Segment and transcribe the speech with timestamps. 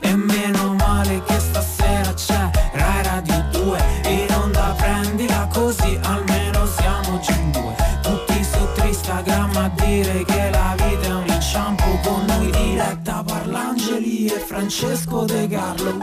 [0.00, 3.78] E meno male che stasera c'è Rai Radio 2
[4.08, 10.50] In onda prendila così almeno siamo già in due Tutti su Instagram a dire che
[10.50, 15.98] la vita è un inciampo Con noi diretta Parlangeli e Francesco De Carlo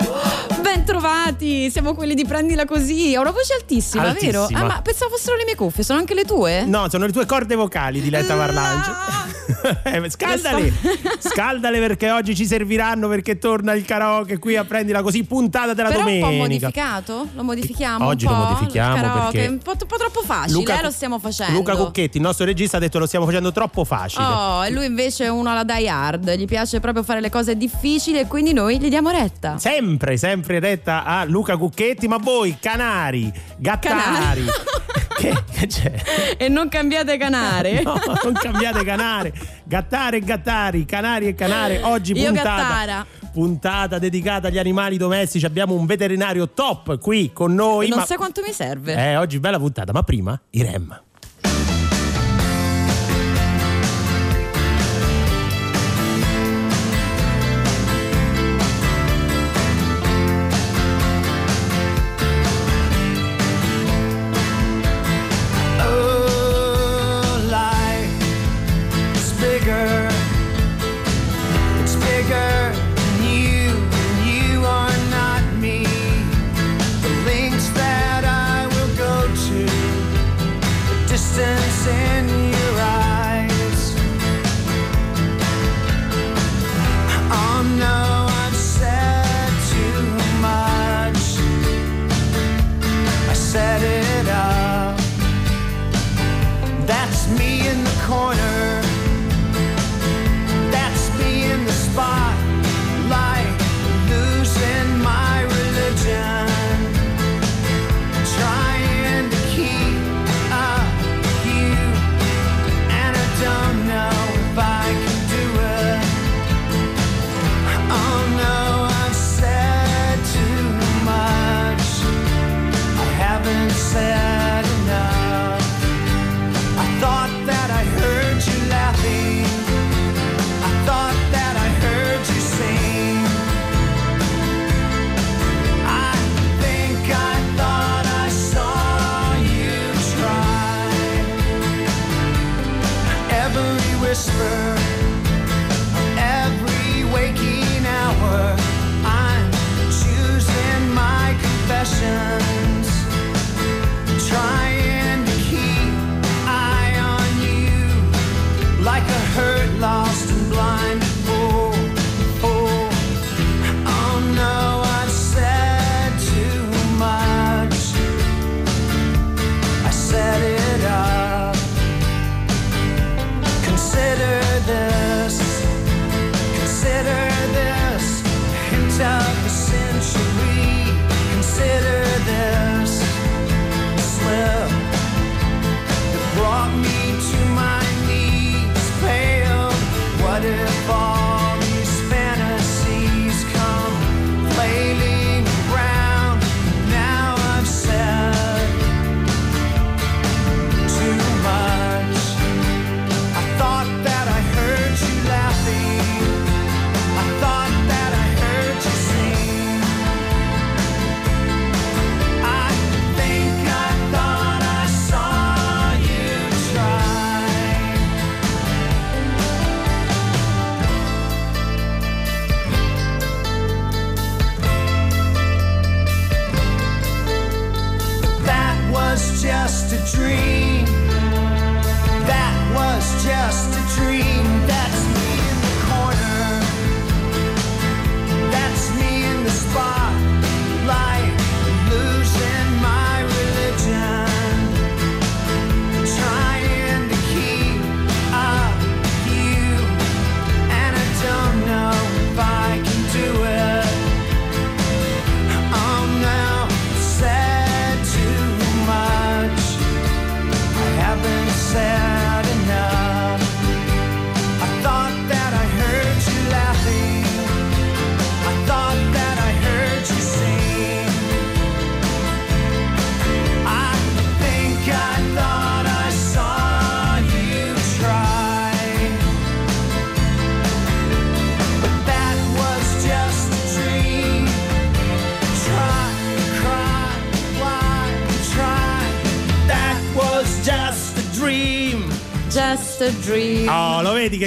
[0.62, 3.16] Ben trovati, siamo quelli di prendila così.
[3.16, 4.48] Ho una voce altissima, Altissima.
[4.48, 4.60] vero?
[4.60, 6.64] Ah, ma pensavo fossero le mie cuffie, sono anche le tue?
[6.66, 8.96] No, sono le tue corde vocali, Diletta Parlangeli.
[9.84, 10.71] Eh, scaldale,
[11.20, 15.89] scaldale perché oggi ci serviranno perché torna il karaoke qui a prendila così puntata della
[15.89, 16.25] Però domenica.
[16.28, 17.28] un po' modificato?
[17.36, 18.06] Lo modifichiamo?
[18.06, 19.32] Oggi lo modifichiamo karaoke?
[19.32, 21.57] perché- Un po', un po' troppo facile, eh, lo stiamo facendo.
[21.57, 24.24] Luca Cucchetti, il nostro regista, ha detto lo stiamo facendo troppo facile.
[24.25, 27.56] Oh, e lui invece è uno alla die hard, gli piace proprio fare le cose
[27.57, 29.57] difficili e quindi noi gli diamo retta.
[29.57, 34.44] Sempre, sempre retta a Luca Cucchetti, ma voi canari, gattari.
[34.45, 36.35] che, che c'è?
[36.38, 37.81] E non cambiate canare.
[37.94, 39.33] No, non cambiate canare.
[39.66, 41.81] Gattare e gattari, canari e canare.
[41.83, 43.05] Oggi Io puntata, gattara.
[43.31, 45.45] puntata dedicata agli animali domestici.
[45.45, 47.88] Abbiamo un veterinario top qui con noi.
[47.89, 48.95] non ma- sai quanto mi serve.
[48.95, 51.02] Eh, oggi bella puntata, ma prima i REM.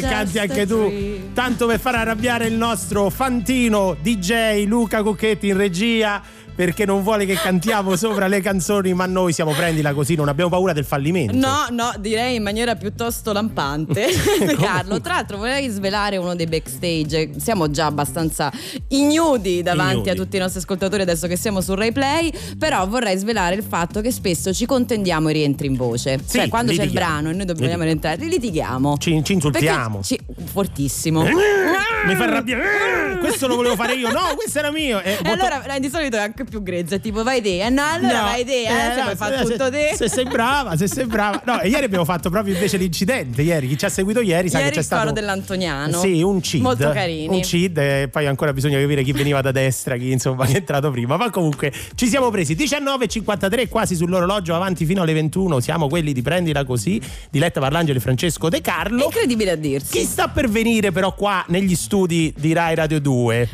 [0.00, 0.92] Che canti anche tu?
[1.32, 6.22] Tanto per far arrabbiare il nostro fantino DJ Luca Cocchetti in regia.
[6.56, 10.48] Perché non vuole che cantiamo sopra le canzoni, ma noi siamo prendila così, non abbiamo
[10.50, 11.36] paura del fallimento.
[11.36, 14.06] No, no, direi in maniera piuttosto lampante.
[14.58, 17.32] Carlo, tra l'altro vorrei svelare uno dei backstage.
[17.38, 18.50] Siamo già abbastanza
[18.88, 20.10] ignudi davanti Ignudi.
[20.10, 24.00] a tutti i nostri ascoltatori adesso che siamo sul replay, però vorrei svelare il fatto
[24.00, 26.18] che spesso ci contendiamo i rientri in voce.
[26.24, 27.10] Sì, cioè quando c'è il litighiamo.
[27.12, 27.82] brano e noi dobbiamo Litighiamo.
[27.84, 28.96] rientrare, litighiamo.
[28.96, 30.00] Ci, ci insultiamo.
[30.02, 30.18] Ci-
[30.52, 31.22] fortissimo.
[31.22, 33.18] Mi fa arrabbiare.
[33.18, 34.10] Questo lo volevo fare io.
[34.10, 35.00] No, questo era mio.
[35.02, 37.68] Eh, E molto- allora eh, di solito è anche più grezza, tipo vai te, eh,
[37.70, 39.92] no, allora No, vai te, eh, se no, fare tutto te.
[39.94, 41.42] Se sei brava, se sei brava.
[41.44, 43.42] No, e ieri abbiamo fatto proprio invece l'incidente.
[43.42, 45.12] Ieri, chi ci ha seguito ieri sa Ieri che c'è il stato.
[45.12, 45.98] dell'Antoniano.
[46.00, 46.62] Sì, un CID.
[46.62, 47.34] Molto carini.
[47.36, 50.90] Un CID e poi ancora bisogna capire chi veniva da destra, chi insomma è entrato
[50.90, 51.16] prima.
[51.16, 55.60] Ma comunque ci siamo presi 19.53 quasi sull'orologio avanti fino alle 21.
[55.60, 57.00] Siamo quelli di Prendila Così,
[57.30, 59.04] Diletta Parlangeli e Francesco De È Carlo.
[59.04, 60.04] incredibile a Chi dirsi.
[60.04, 63.48] sta per venire però qua negli studi di Rai Radio 2?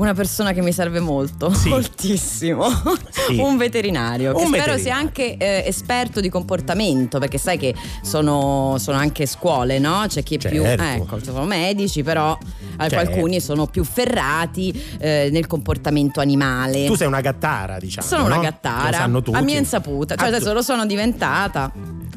[0.00, 1.68] Una persona che mi serve molto, Sì.
[1.68, 2.64] moltissimo.
[3.10, 3.36] Sì.
[3.38, 4.32] Un veterinario.
[4.32, 4.82] Che Un spero veterinario.
[4.82, 10.04] sia anche eh, esperto di comportamento, perché sai che sono, sono anche scuole, no?
[10.08, 10.62] C'è chi è più.
[10.62, 10.82] Certo.
[10.82, 12.36] eh, Ecco, sono medici, però
[12.78, 12.96] Certo.
[12.96, 16.86] alcuni sono più ferrati eh, nel comportamento animale.
[16.86, 18.06] Tu sei una gattara, diciamo.
[18.06, 18.40] sono una no?
[18.40, 18.88] gattara.
[18.88, 19.36] Lo sanno tutti.
[19.36, 20.14] A mia insaputa.
[20.14, 21.70] Cioè, Ah, adesso lo sono diventata.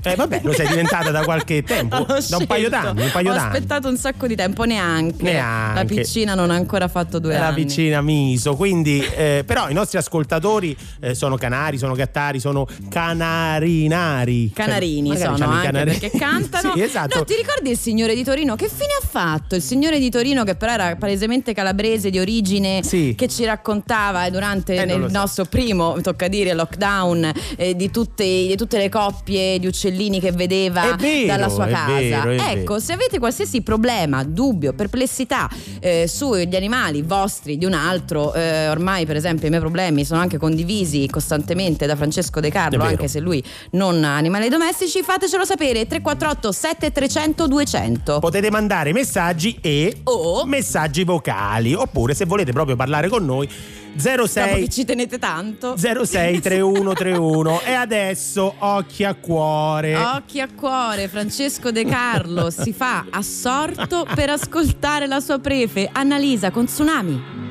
[0.03, 3.33] Eh vabbè, lo sei diventata da qualche tempo, da un paio d'anni, un paio Ho
[3.33, 3.53] d'anni.
[3.55, 5.23] aspettato un sacco di tempo, neanche.
[5.23, 5.75] Neanche.
[5.79, 7.63] La piccina non ha ancora fatto due la anni.
[7.63, 14.51] vicina Miso quindi eh, però i nostri ascoltatori eh, sono canari sono gattari sono canarinari
[14.53, 16.73] Canarini Cioè, sono anche canari- perché cantano.
[16.75, 18.55] sì esatto No, ti ricordi il signore di Torino?
[18.55, 19.55] Che fine ha fatto?
[19.55, 23.13] Il signore di Torino, che però era palesemente calabrese di origine, Sì.
[23.17, 25.17] che ci raccontava durante Eh, il so.
[25.17, 30.31] nostro primo, tocca dire, lockdown, eh, di, tutte, di tutte le coppie di uccellini che
[30.31, 32.23] vedeva vero, dalla sua casa.
[32.23, 35.49] vero, ecco, se avete qualsiasi problema, dubbio, perplessità
[35.79, 40.19] eh, sugli animali vostri, di un altro, eh, ormai per esempio i miei problemi sono
[40.19, 45.45] anche condivisi costantemente da Francesco De Carlo, anche se lui non ha animali domestici, fatecelo
[45.45, 48.19] sapere 348 7300 200.
[48.19, 53.49] potete mandare messaggi e O messaggi vocali oppure se volete proprio parlare con noi
[53.95, 55.75] 06 ci tenete tanto.
[55.77, 63.05] 06 3131 e adesso occhi a cuore Occhi a cuore, Francesco De Carlo si fa
[63.09, 67.41] assorto per ascoltare la sua prefe, Annalisa con Tsunami.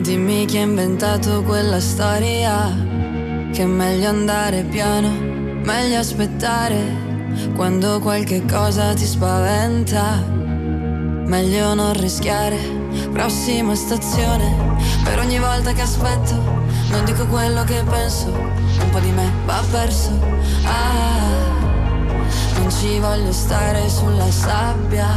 [0.00, 2.68] Dimmi chi ha inventato quella storia,
[3.52, 7.10] che è meglio andare piano, meglio aspettare,
[7.54, 10.22] quando qualche cosa ti spaventa,
[11.26, 12.56] meglio non rischiare,
[13.12, 16.34] prossima stazione, per ogni volta che aspetto,
[16.90, 20.10] non dico quello che penso, un po' di me va perso,
[20.64, 21.50] ah,
[22.58, 25.08] non ci voglio stare sulla sabbia,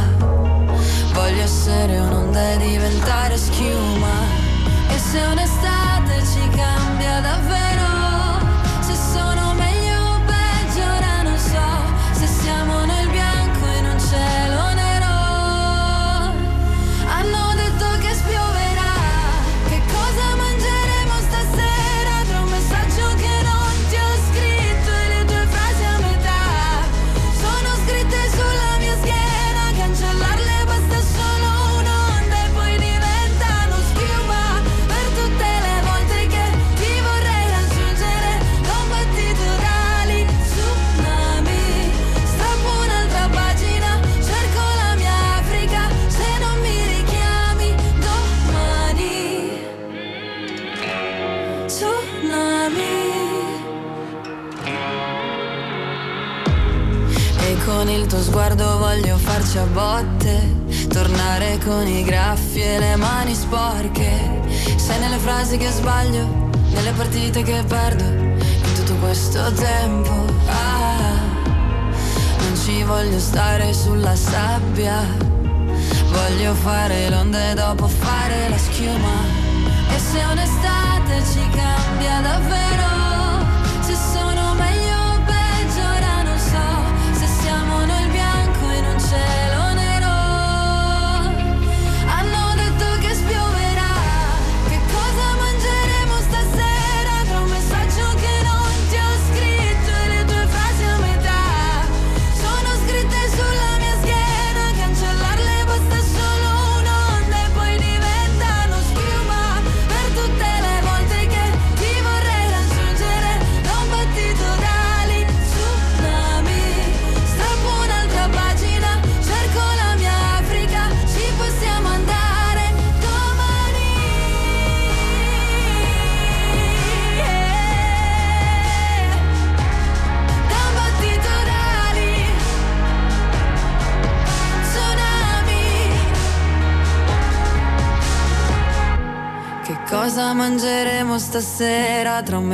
[1.12, 4.44] voglio essere un'onda e diventare schiuma.
[4.88, 7.65] E se un'estate ci cambia davvero,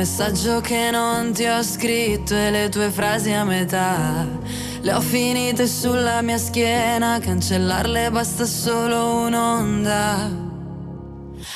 [0.03, 4.27] messaggio che non ti ho scritto e le tue frasi a metà?
[4.81, 10.29] Le ho finite sulla mia schiena, cancellarle basta solo un'onda.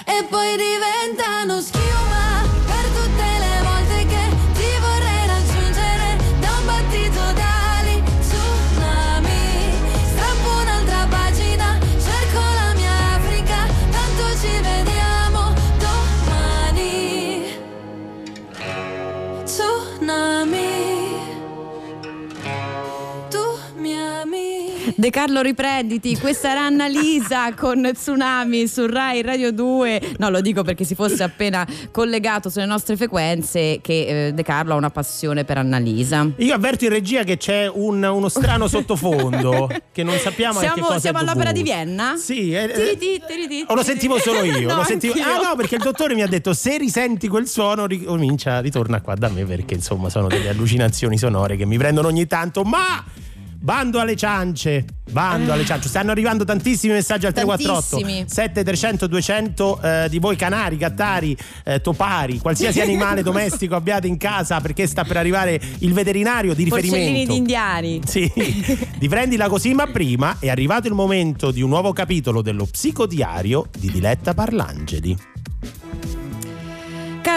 [0.06, 1.97] E poi diventano schiuma.
[25.08, 30.16] De Carlo riprenditi, questa era Annalisa con Tsunami su Rai Radio 2.
[30.18, 34.74] No, lo dico perché si fosse appena collegato sulle nostre frequenze che eh, De Carlo
[34.74, 36.30] ha una passione per Annalisa.
[36.36, 40.82] Io avverto in regia che c'è un, uno strano sottofondo che non sappiamo siamo, che
[40.82, 42.18] cosa Siamo all'opera di Vienna?
[42.18, 44.68] Sì, eh, o lo sentivo solo io.
[44.68, 45.14] no, lo sentivo...
[45.22, 49.16] Ah no, perché il dottore mi ha detto se risenti quel suono ricomincia, ritorna qua
[49.16, 53.06] da me perché insomma sono delle allucinazioni sonore che mi prendono ogni tanto, ma
[53.60, 55.90] Bando alle ciance, bando alle ciance.
[55.90, 61.36] Stanno arrivando tantissimi messaggi al 348 7300 200 eh, di voi canari, gattari,
[61.66, 66.66] eh, topari, qualsiasi animale domestico abbiate in casa perché sta per arrivare il veterinario di
[66.66, 66.98] riferimento.
[66.98, 68.02] Porcellini di indiani.
[68.06, 68.32] Sì,
[68.98, 73.68] di prendila così, ma prima è arrivato il momento di un nuovo capitolo dello psicodiario
[73.78, 75.18] di Diletta Parlangeli.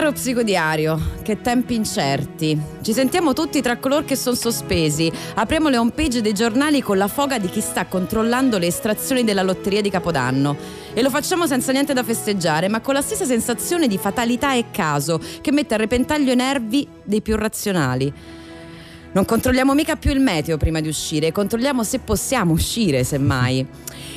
[0.01, 2.59] Caro psicodiario, che tempi incerti.
[2.81, 5.13] Ci sentiamo tutti tra coloro che sono sospesi.
[5.35, 9.43] Apriamo le homepage dei giornali con la foga di chi sta controllando le estrazioni della
[9.43, 10.57] lotteria di Capodanno.
[10.95, 14.71] E lo facciamo senza niente da festeggiare, ma con la stessa sensazione di fatalità e
[14.71, 18.11] caso che mette a repentaglio i nervi dei più razionali.
[19.13, 23.67] Non controlliamo mica più il meteo prima di uscire, controlliamo se possiamo uscire, semmai.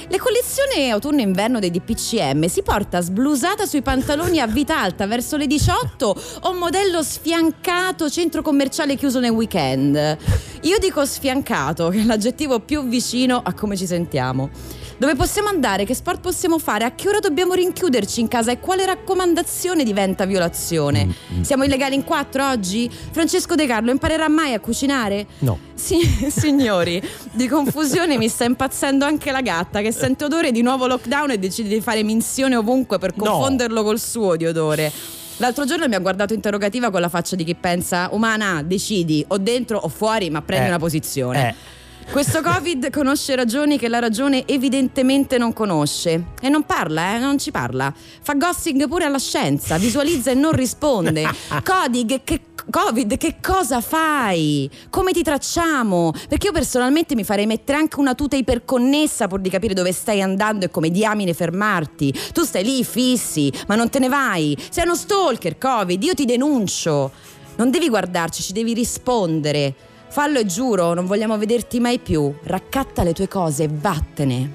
[0.08, 5.48] Le collezioni autunno-inverno dei DPCM si porta sblusata sui pantaloni a vita alta verso le
[5.48, 10.18] 18 o modello sfiancato centro commerciale chiuso nel weekend?
[10.62, 14.52] Io dico sfiancato, che è l'aggettivo più vicino a come ci sentiamo.
[14.98, 15.86] Dove possiamo andare?
[15.86, 16.86] Che sport possiamo fare?
[16.86, 18.52] A che ora dobbiamo rinchiuderci in casa?
[18.52, 21.06] E quale raccomandazione diventa violazione?
[21.06, 21.42] Mm-hmm.
[21.42, 22.90] Siamo illegali in quattro oggi?
[22.90, 25.26] Francesco De Carlo imparerà mai a cucinare?
[25.40, 25.58] No.
[25.74, 30.88] Sì, signori, di confusione mi sta impazzendo anche la gatta che sente odore di nuovo
[30.88, 33.84] lockdown e decide di fare minzione ovunque per confonderlo no.
[33.84, 34.92] col suo di odore.
[35.38, 39.38] L'altro giorno mi ha guardato interrogativa con la faccia di chi pensa umana, decidi o
[39.40, 41.50] dentro o fuori, ma prendi eh, una posizione.
[41.50, 41.82] Eh.
[42.12, 46.26] Questo Covid conosce ragioni che la ragione evidentemente non conosce.
[46.42, 47.20] E non parla, eh?
[47.20, 47.94] Non ci parla.
[48.22, 51.24] Fa gossing pure alla scienza, visualizza e non risponde.
[51.64, 54.70] Codig, che, Covid, che cosa fai?
[54.90, 56.14] Come ti tracciamo?
[56.30, 60.22] Perché io personalmente mi farei mettere anche una tuta iperconnessa pur di capire dove stai
[60.22, 62.14] andando e come diamine fermarti.
[62.32, 64.56] Tu stai lì fissi, ma non te ne vai.
[64.70, 67.12] Sei uno stalker, Covid, io ti denuncio.
[67.56, 69.92] Non devi guardarci, ci devi rispondere.
[70.14, 72.32] Fallo e giuro, non vogliamo vederti mai più.
[72.44, 74.52] Raccatta le tue cose e vattene.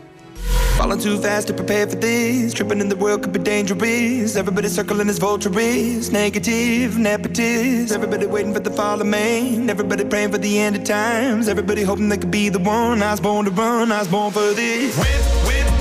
[0.77, 2.53] Falling too fast to prepare for this.
[2.53, 4.37] Tripping in the world could be dangerous.
[4.37, 6.11] Everybody circling as vultures.
[6.11, 7.91] Negative, nepotist.
[7.91, 9.69] Everybody waiting for the fall of man.
[9.69, 11.49] Everybody praying for the end of times.
[11.49, 13.03] Everybody hoping they could be the one.
[13.03, 14.97] I was born to run, I was born for this.
[14.97, 15.09] Whip,
[15.45, 15.78] whip,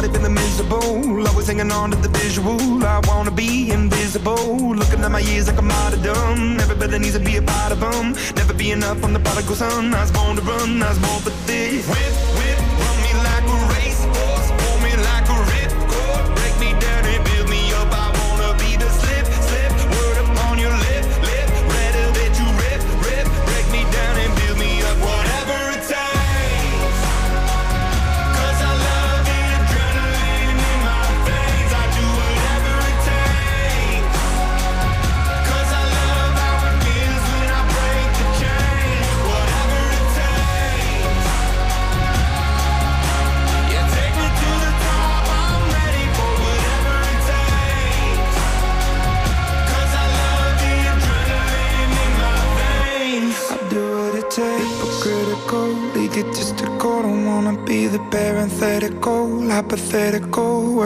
[0.00, 1.28] body feeling miserable.
[1.28, 2.58] Always hanging on to the visual.
[2.84, 4.74] I wanna be invisible.
[4.74, 6.58] Looking at my years like a martyrdom.
[6.60, 8.12] Everybody needs to be a part of them.
[8.36, 9.92] Never be enough on the prodigal son.
[9.94, 11.86] I was born to run, I was born for this.
[11.88, 12.29] Whip,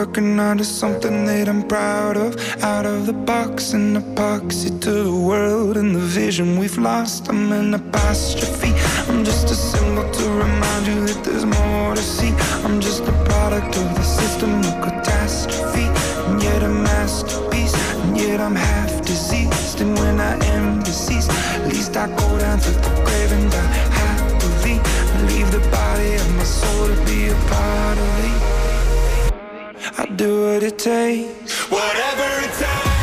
[0.05, 2.31] working under something that I'm proud of.
[2.63, 7.27] Out of the box, an epoxy to the world and the vision we've lost.
[7.27, 8.71] I'm an apostrophe.
[9.09, 12.31] I'm just a symbol to remind you that there's more to see.
[12.65, 15.87] I'm just a product of the system of catastrophe,
[16.27, 19.81] and yet a masterpiece, and yet I'm half diseased.
[19.81, 23.73] And when I am deceased, at least I go down to the grave and die
[24.01, 24.77] happily.
[25.29, 28.54] Leave the body of my soul to be a part of it.
[30.57, 32.94] It takes, whatever it takes.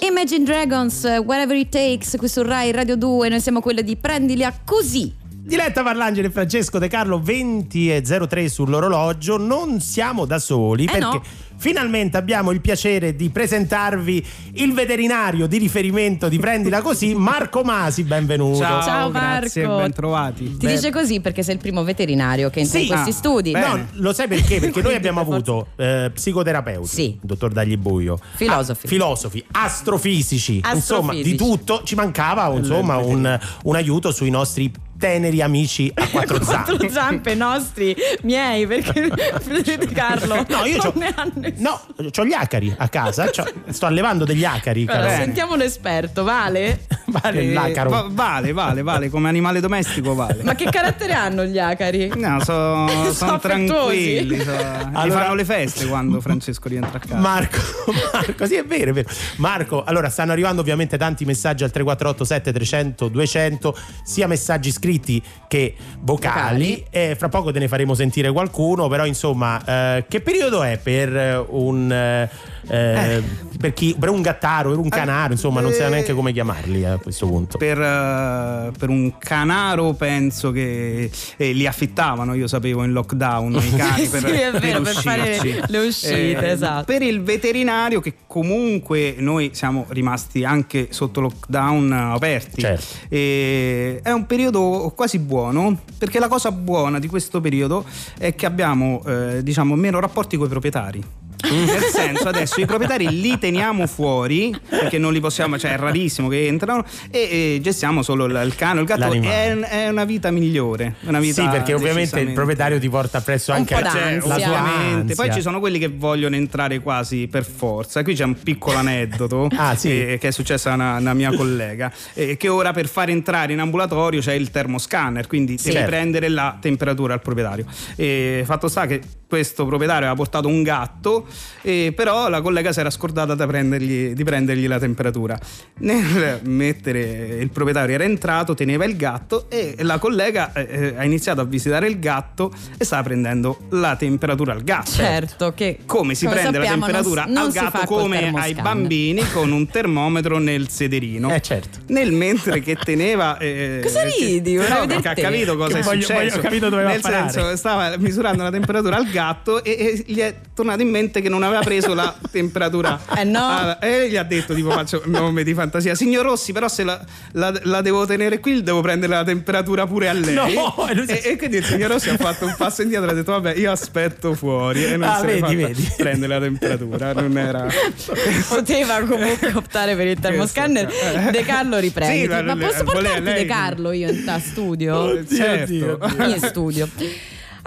[0.00, 4.44] Imagine Dragons, Whatever It Takes, qui su Rai Radio 2, noi siamo quelle di Prendili
[4.44, 5.22] a così.
[5.46, 10.90] Diletta Parlangeli e Francesco De Carlo 20 e 03 sull'orologio non siamo da soli Eh
[10.90, 11.22] perché no.
[11.58, 14.24] finalmente abbiamo il piacere di presentarvi
[14.54, 19.82] il veterinario di riferimento di Prendila Così Marco Masi benvenuto Ciao, Ciao, grazie, Marco.
[19.82, 20.56] ben trovati.
[20.56, 22.90] Ti dice così perché sei il primo veterinario che entra in Sì.
[22.90, 23.50] questi Ah, studi.
[23.50, 23.66] bene.
[23.66, 24.60] No, lo sai perché?
[24.60, 27.18] Perché noi abbiamo avuto eh, psicoterapeuti, Sì.
[27.20, 28.86] dottor Daglibuio, Filosofi.
[28.86, 30.78] ah, filosofi, astrofisici, insomma,
[31.12, 31.30] Astrofisici.
[31.30, 31.82] di tutto.
[31.84, 34.72] Ci mancava insomma un, un aiuto sui nostri
[35.04, 36.70] teneri amici a quattro zampe.
[36.70, 39.10] Quattro zampe nostri, miei, perché
[39.92, 41.80] Carlo No, io non c'ho, ne ha nessuno.
[41.96, 43.28] no, c'ho gli acari a casa,
[43.68, 44.86] sto allevando degli acari.
[44.88, 46.86] Allora, sentiamo l'esperto, Vale?
[47.06, 47.90] Vale Eh, l'acaro.
[47.90, 50.42] va- vale, vale, vale, come animale domestico vale.
[50.42, 52.10] Ma che carattere hanno gli acari?
[52.16, 54.40] No, so- Sono tranquilli.
[54.40, 54.50] so-
[54.92, 57.16] Allora- fanno le feste quando Francesco rientra a casa.
[57.16, 57.58] Marco,
[58.12, 59.08] Marco, sì è vero, è vero.
[59.36, 65.74] Marco, allora stanno arrivando ovviamente tanti messaggi al 3487 300 200, sia messaggi scritti che
[66.00, 66.22] vocali.
[66.24, 66.84] Vocali.
[66.90, 69.62] E fra poco te ne faremo sentire qualcuno, però insomma,
[69.96, 72.28] eh, che periodo è per eh, un eh,
[72.66, 73.22] eh,
[73.58, 76.82] per, chi, per un gattaro, per un canaro, insomma, non sa eh, neanche come chiamarli
[76.84, 77.58] eh, a questo punto.
[77.58, 83.76] Per, eh, per un canaro penso che eh, li affittavano, io sapevo in lockdown i
[83.76, 85.62] cani per, Sì, vero, per fare uscirci.
[85.66, 86.84] le uscite, esatto.
[86.84, 92.60] Per il veterinario che comunque noi siamo rimasti anche sotto lockdown eh, aperti.
[92.60, 92.84] Certo.
[93.08, 97.84] E è un periodo quasi buono perché la cosa buona di questo periodo
[98.18, 101.02] è che abbiamo eh, diciamo meno rapporti con i proprietari.
[101.50, 106.28] Nel senso, adesso i proprietari li teniamo fuori perché non li possiamo, cioè è rarissimo
[106.28, 109.12] che entrano e, e gestiamo solo il, il cane, o il gatto.
[109.12, 110.94] È, è una vita migliore.
[111.02, 114.34] Una vita Sì, perché ovviamente il proprietario ti porta appresso Un anche po' la, sua
[114.34, 115.14] Ovviamente.
[115.14, 118.02] Poi ci sono quelli che vogliono entrare quasi per forza.
[118.02, 119.90] Qui c'è un piccolo aneddoto Ah, sì?
[120.12, 121.92] eh, che è successo a una, una mia collega.
[122.14, 125.88] eh, che ora per far entrare in ambulatorio c'è il termoscanner, quindi devi Certo.
[125.88, 127.66] prendere la temperatura al proprietario.
[127.96, 129.00] E fatto sta che
[129.34, 131.26] questo proprietario aveva portato un gatto,
[131.62, 135.36] eh, però la collega si era scordata da prendergli- di prendergli la temperatura.
[135.78, 141.04] Nel mettere il proprietario era entrato, teneva il gatto e la collega eh, eh, ha
[141.04, 144.90] iniziato a visitare il gatto e stava prendendo la temperatura al gatto.
[144.92, 148.32] Certo, che Come si come prende la sappiamo, non temperatura si- non al gatto come
[148.34, 151.34] ai bambini con un termometro nel sederino.
[151.34, 151.78] Eh certo.
[151.88, 153.36] Nel mentre che teneva.
[153.38, 154.56] eh, Cosa che- ridi?
[154.56, 156.20] Vorrei No, perché ha capito cosa Che è voglio- successo.
[156.20, 159.22] voglio- ho capito dove Nel senso, stava misurando la temperatura al gatto
[159.62, 162.98] e, e gli è tornato in mente che non aveva preso la temperatura.
[163.16, 163.38] Eh no.
[163.40, 165.94] Ah, e gli ha detto: tipo, faccio nome di fantasia.
[165.94, 170.08] Signor Rossi, però se la, la- la devo tenere qui, devo prendere la temperatura pure
[170.08, 170.34] a lei.
[170.34, 173.14] No, e si- e, quindi il signor Rossi ha fatto un passo indietro e ha
[173.14, 174.84] detto: Vabbè, io aspetto fuori.
[174.84, 177.12] E non Ah, se ne vedi, prendere la temperatura.
[177.12, 177.66] Non era.
[178.48, 180.86] Poteva comunque optare per il termoscanner.
[180.86, 181.30] Questo.
[181.30, 182.20] De Carlo riprendi.
[182.22, 184.96] Sì, ma, ma- posso voleva portarti lei- De Carlo io in studio?
[184.96, 185.72] Oddio, Certo.
[185.72, 185.98] Dio.
[186.26, 186.88] in studio.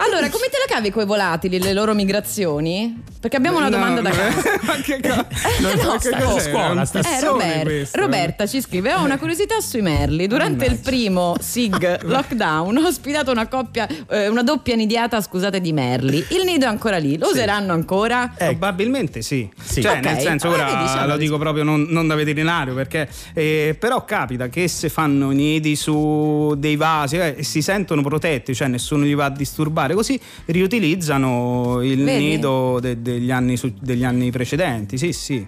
[0.00, 3.02] Allora, come te la cavi con i volatili, le loro migrazioni?
[3.18, 4.58] Perché abbiamo una No, domanda da no, casa.
[4.62, 5.08] Ma che co-
[5.48, 6.50] Eh, no, che sta- cos'è?
[6.50, 8.00] scuola, sta- Eh, pizzone Rober- questo.
[8.00, 10.28] Roberta ci scrive: Ho una curiosità sui merli.
[10.28, 15.72] Durante il primo SIG lockdown ho ospitato una coppia, eh, una doppia nidiata, scusate, di
[15.72, 16.24] merli.
[16.30, 18.34] Il nido è ancora lì, lo useranno ancora?
[18.36, 19.48] Eh, Probabilmente sì.
[19.60, 19.82] Sì.
[19.82, 20.04] Cioè, Ok.
[20.04, 21.40] nel senso, Ah, ora vedi, diciamo lo di dico sì.
[21.40, 26.76] proprio non, non da veterinario, perché eh, però capita che se fanno nidi su dei
[26.76, 32.24] vasi eh, si sentono protetti, cioè nessuno li va a disturbare, così riutilizzano il Vedi?
[32.24, 34.98] nido de- degli, anni su- degli anni precedenti.
[34.98, 35.46] Sì, sì.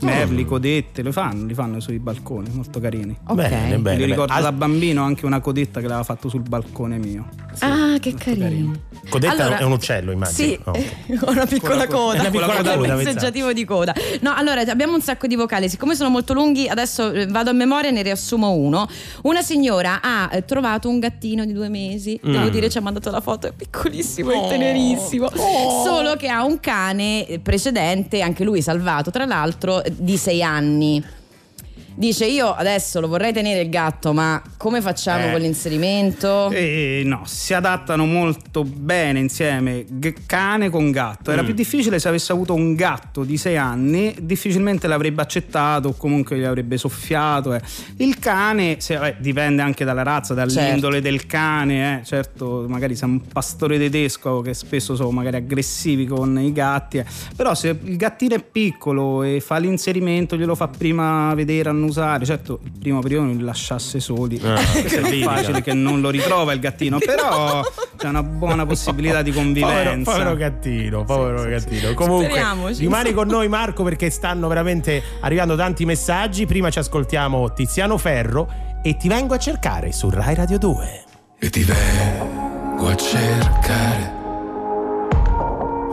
[0.00, 3.16] Merli, codette, le fanno, li fanno sui balconi, molto carini.
[3.26, 3.34] Ok.
[3.34, 3.76] Bene, bene.
[3.76, 4.04] Mi bene.
[4.06, 7.28] ricordo Al- da bambino anche una codetta che l'aveva fatto sul balcone mio.
[7.60, 8.44] ah, che carino.
[8.44, 8.72] carino.
[9.08, 10.32] Codetta Allora- è un uccello, immagino.
[10.74, 13.94] Sì, ho una piccola coda, una piccola un coda, vezzeggiativo di coda.
[14.20, 17.52] No, allora abbiamo un sacco di vocali, siccome sono molto lunghi, adesso eh, vado a
[17.52, 18.88] memoria e ne riassumo uno.
[19.22, 22.32] Una signora ha eh, trovato un gattino di due mesi, Mm.
[22.32, 24.46] devo dire ci ha mandato la foto, è piccolissimo, Oh.
[24.46, 25.28] è tenerissimo.
[25.84, 31.02] Solo che ha un cane precedente, anche lui salvato, tra l'altro, eh, di sei anni.
[31.96, 35.30] Dice io adesso lo vorrei tenere il gatto, ma come facciamo Eh.
[35.30, 36.50] con l'inserimento?
[36.50, 41.30] E no, si adattano molto bene insieme g- cane con gatto.
[41.30, 41.44] Era Mm.
[41.44, 46.36] più difficile se avesse avuto un gatto di sei anni, difficilmente l'avrebbe accettato o comunque
[46.36, 47.54] gli avrebbe soffiato.
[47.54, 47.60] eh.
[47.98, 52.00] Il cane, se- vabbè, dipende anche dalla razza, dall'indole del cane.
[52.00, 52.04] eh.
[52.04, 56.98] Certo, magari se è un pastore tedesco che spesso sono magari aggressivi con i gatti.
[56.98, 57.04] eh.
[57.36, 62.24] Però se il gattino è piccolo e fa l'inserimento, glielo fa prima vedere, annusare.
[62.24, 64.40] Certo, il primo periodo li lasciasse soli.
[64.54, 67.62] Ah, è facile che non lo ritrova il gattino, però
[67.96, 70.10] c'è una buona possibilità di Povero, convivenza.
[70.12, 71.94] povero gattino, povero gattino.
[71.94, 72.80] Comunque, Speriamoci.
[72.80, 76.46] rimani con noi, Marco, perché stanno veramente arrivando tanti messaggi.
[76.46, 78.48] Prima ci ascoltiamo Tiziano Ferro
[78.82, 81.04] e ti vengo a cercare su Rai Radio 2.
[81.38, 84.12] e ti vengo a cercare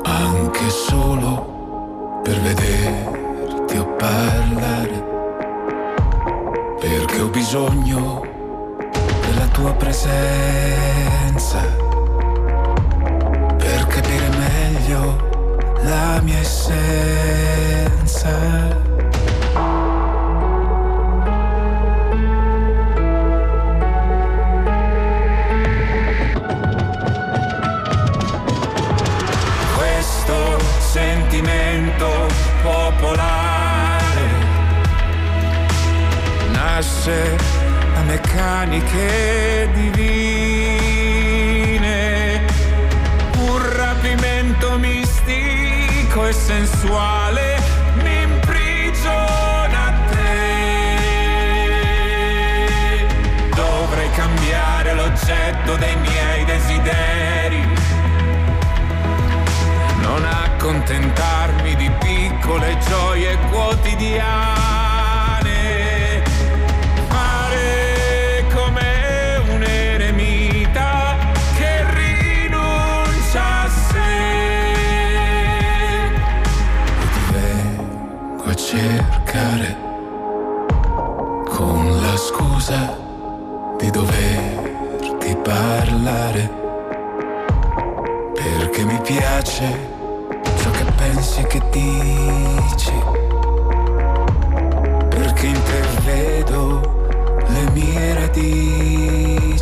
[0.03, 5.10] anche solo per vederti o parlare
[6.81, 8.25] perché ho bisogno
[9.27, 11.59] della tua presenza.
[13.57, 15.29] Per capire meglio
[15.83, 16.69] la mia essenza.
[29.77, 32.25] Questo sentimento
[32.63, 33.50] popolare
[36.81, 37.37] nasce
[37.93, 41.21] da meccaniche divine,
[43.37, 47.61] un rapimento mistico e sensuale
[48.01, 50.39] mi imprigiona a te.
[53.53, 57.63] Dovrei cambiare l'oggetto dei miei desideri.
[59.99, 64.70] Non accontentarmi di piccole gioie quotidiane,
[78.71, 79.75] cercare
[81.49, 82.97] con la scusa
[83.77, 86.49] di doverti parlare
[88.33, 89.77] perché mi piace
[90.55, 92.93] ciò che pensi che dici
[95.09, 96.79] perché in te vedo
[97.47, 99.61] le mie radici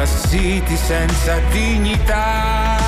[0.00, 2.78] parassiti senza dignità,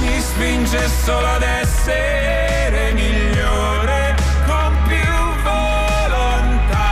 [0.00, 6.88] mi spinge solo ad essere migliore con più volontà,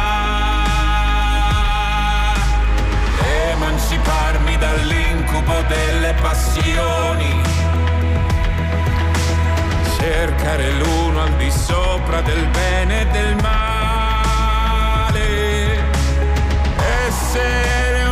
[3.51, 7.43] emanciparmi dall'incubo delle passioni.
[9.99, 13.78] Cercare l'uno al di sopra del bene e del male,
[17.29, 18.08] essere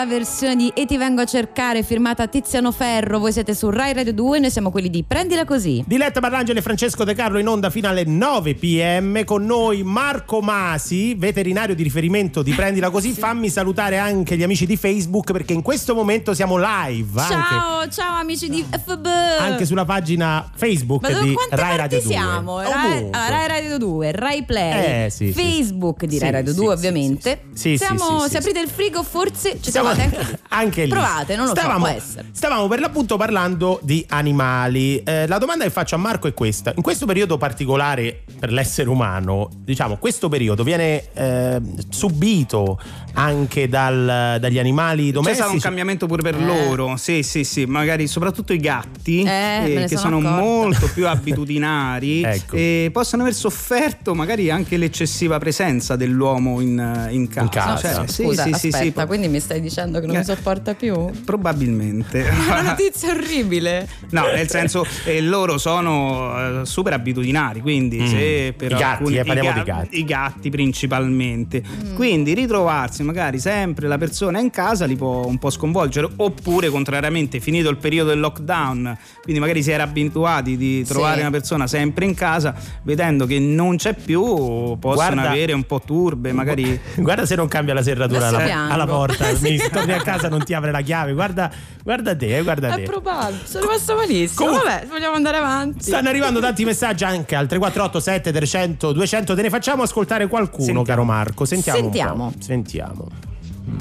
[0.00, 3.18] la versione di E ti vengo a cercare firmata Tiziano Ferro.
[3.18, 5.84] Voi siete su Rai Radio 2, noi siamo quelli di Prendila così.
[5.86, 10.40] Diletta Barlangeli e Francesco De Carlo in onda fino alle 9 pm con noi Marco
[10.40, 13.12] Masi, veterinario di riferimento di Prendila Così.
[13.12, 17.88] Fammi salutare anche gli amici di Facebook perché in questo momento siamo live anche, Ciao,
[17.90, 19.06] ciao amici di FB.
[19.38, 22.10] anche sulla pagina Facebook Ma di Rai Radio 2.
[22.10, 22.60] siamo?
[22.62, 23.18] Rai, Ovunque.
[23.18, 25.32] ah, Rai Radio 2, Rai Play, Eh, sì, sì.
[25.32, 27.40] Facebook di Sì, Rai Radio sì, 2 sì, ovviamente.
[27.52, 27.68] sì, sì.
[27.70, 30.38] Sì, Siamo- sì, sì, se aprite il frigo forse ci Siamo provate anche lì.
[30.48, 30.90] anche lì.
[30.90, 32.24] Provate, non lo stavamo, so, può essere.
[32.32, 35.02] Stavamo per l'appunto parlando di animali.
[35.02, 38.88] Eh, la domanda che faccio a Marco è questa: in questo periodo particolare per l'essere
[38.88, 42.80] umano, diciamo, questo periodo viene eh, subito
[43.14, 45.36] anche dal- dagli animali C'è domestici?
[45.42, 46.44] stato un cambiamento pure per Eh.
[46.44, 49.24] loro, sì, sì, sì, magari soprattutto i gatti, Eh,
[49.66, 52.56] ne che sono sono molto più abitudinari Ecco.
[52.56, 57.48] e possono aver sofferto magari anche l'eccessiva presenza dell'uomo in, in casa.
[57.48, 57.94] casa.
[57.94, 60.18] Cioè, sì, Scusa, sì, sì, aspetta, sì, quindi mi stai dicendo che non Eh.
[60.18, 61.10] mi sopporta più?
[61.24, 62.28] probabilmente.
[62.46, 63.88] Una notizia orribile.
[64.10, 68.06] No, nel senso eh, loro sono eh, super abitudinari, quindi Mm.
[68.06, 69.98] se per I gatti, alcuni- eh, parliamo i, di gatti.
[69.98, 71.62] i gatti principalmente.
[71.62, 71.94] Mm.
[71.94, 77.40] Quindi ritrovarsi magari sempre la persona in casa li può un po' sconvolgere, oppure contrariamente
[77.40, 81.20] finito il periodo del lockdown, quindi magari si era abituati di trovare Sì.
[81.20, 84.22] una persona sempre in casa, vedendo che non c'è più,
[84.78, 88.86] possono Guarda- avere un po' turbe, magari Guarda se non cambia la serratura alla, alla
[88.86, 89.59] porta, Sì.
[89.62, 91.12] Mi torni a casa non ti apre la chiave.
[91.12, 91.50] Guarda,
[91.82, 92.82] guarda te, eh, guarda È te.
[92.82, 94.46] probabile, sono rimasto malissimo.
[94.46, 95.82] Comunque- Vabbè, vogliamo andare avanti.
[95.84, 99.34] Stanno arrivando tanti messaggi anche al 348 7 300 200.
[99.34, 100.82] Te ne facciamo ascoltare qualcuno, Sentiamo.
[100.84, 101.44] caro Marco.
[101.44, 101.78] Sentiamo.
[101.78, 102.30] un Sentiamo.
[102.30, 102.42] po'.
[102.42, 103.06] Sentiamo.
[103.68, 103.78] Mm.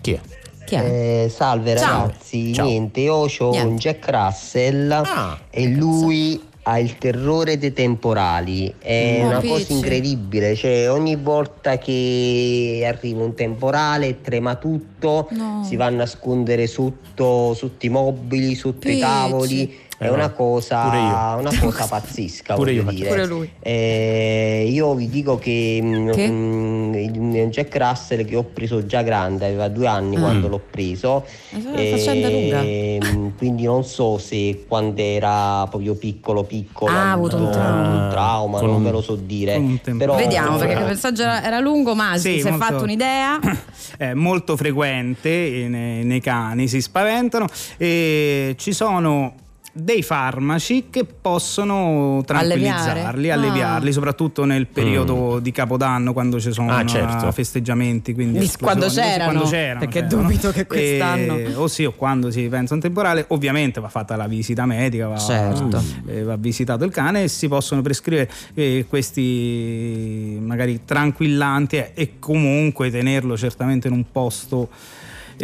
[0.00, 0.20] Chi è?
[0.64, 1.24] Chi è?
[1.24, 2.02] Eh, salve Ciao.
[2.06, 2.64] ragazzi, Ciao.
[2.66, 3.68] niente, io ho Niente.
[3.68, 9.52] un Jack Russell Ah, e lui ha il terrore dei temporali, è Oh, una Picci.
[9.52, 15.64] cosa incredibile, cioè ogni volta che arriva un temporale trema tutto, No.
[15.66, 19.00] si va a nascondere sotto, sotto i mobili, sotto i Picci.
[19.00, 23.08] tavoli, è Eh no, una pure cosa, una cosa pazzesca, Pure io dire.
[23.08, 23.52] Pure lui.
[23.60, 26.26] Eh, io vi dico che, mm, Che?
[26.26, 30.20] mm, il Jack Russell che ho preso già grande, aveva due anni Mm.
[30.22, 31.26] quando l'ho preso.
[31.50, 32.62] È una faccenda lunga.
[32.62, 37.88] Ehm, quindi non so se quando era proprio piccolo piccolo Ah, ha avuto un trauma.
[38.04, 39.62] un trauma, Con non un- ve lo so dire.
[39.98, 43.38] Però, Vediamo perché il messaggio era, era lungo, ma Sì, si è fatto un'idea.
[43.98, 47.44] è molto frequente nei, nei cani, si spaventano
[47.76, 49.34] e ci sono
[49.72, 53.30] dei farmaci che possono tranquillizzarli, Alleviare?
[53.30, 53.92] alleviarli, Ah.
[53.92, 57.28] soprattutto nel periodo di Capodanno quando ci sono Ah, certo.
[57.28, 58.12] eh, festeggiamenti.
[58.12, 60.22] Quindi quando c'erano, quando c'erano, perché c'erano.
[60.22, 63.88] dubito che quest'anno- E- o sì, o quando si pensa a un temporale, ovviamente va
[63.88, 65.82] fatta la visita medica, va, Certo.
[66.06, 72.12] eh, va visitato il cane e si possono prescrivere eh, questi magari tranquillanti eh, e
[72.18, 74.68] comunque tenerlo certamente in un posto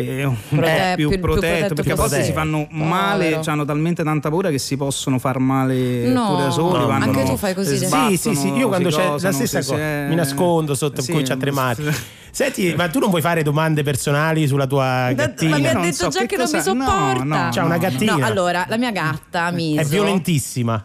[0.01, 3.41] eh, un po' Prote- più, più- più protetto, protetto perché a volte si fanno male,
[3.45, 6.79] hanno talmente tanta paura che si possono far male No, pure da soli.
[6.79, 9.33] no, vanno- anche tu fai così, Sì, sbattono, Sì, sì, sì, io quando c'è la
[9.33, 12.15] stessa cosa, mi nascondo sotto sì, comincia a tremare.
[12.31, 15.57] Senti, ma tu non vuoi fare domande personali sulla tua Ma gattina?
[15.57, 17.25] mi ha detto so già che che non mi cosa- no, sopporta.
[17.25, 18.17] no, C'ha una gattina.
[18.17, 19.81] No, allora, la mia gatta, Miso.
[19.81, 20.85] È violentissima.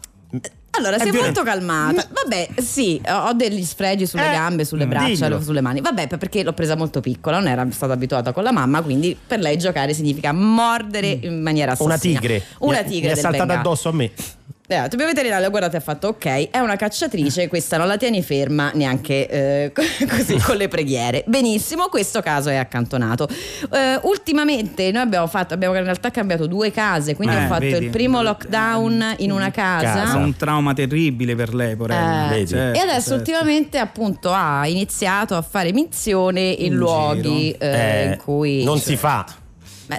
[0.81, 2.07] Allora, È sei molto calmata.
[2.11, 5.41] Vabbè, sì, ho degli sfregi sulle Eh, gambe, sulle braccia, dillo.
[5.41, 5.79] sulle mani.
[5.81, 9.39] Vabbè, perché l'ho presa molto piccola, non era stata abituata con la mamma, quindi per
[9.39, 11.93] lei giocare significa mordere in maniera assassina.
[11.93, 12.43] Una tigre.
[12.59, 14.11] Una tigre Mi è saltata addosso a me.
[14.71, 18.21] Eh, mio veterinario guarda ti ha fatto ok, è una cacciatrice, questa non la tieni
[18.23, 19.71] ferma neanche eh,
[20.07, 21.23] così con le preghiere.
[21.27, 23.27] Benissimo, questo caso è accantonato.
[23.71, 27.59] Eh, ultimamente noi abbiamo fatto, abbiamo in realtà cambiato due case, quindi Eh, ho fatto
[27.65, 27.85] vedi.
[27.85, 29.93] il primo lockdown in una casa.
[30.03, 30.17] Casa.
[30.17, 32.33] Un trauma terribile per lei, porella.
[32.33, 32.47] Eh.
[32.47, 33.15] Certo, e adesso certo.
[33.15, 38.79] ultimamente appunto ha iniziato a fare menzione in, In luoghi eh, Eh, in cui non
[38.79, 39.25] si fa.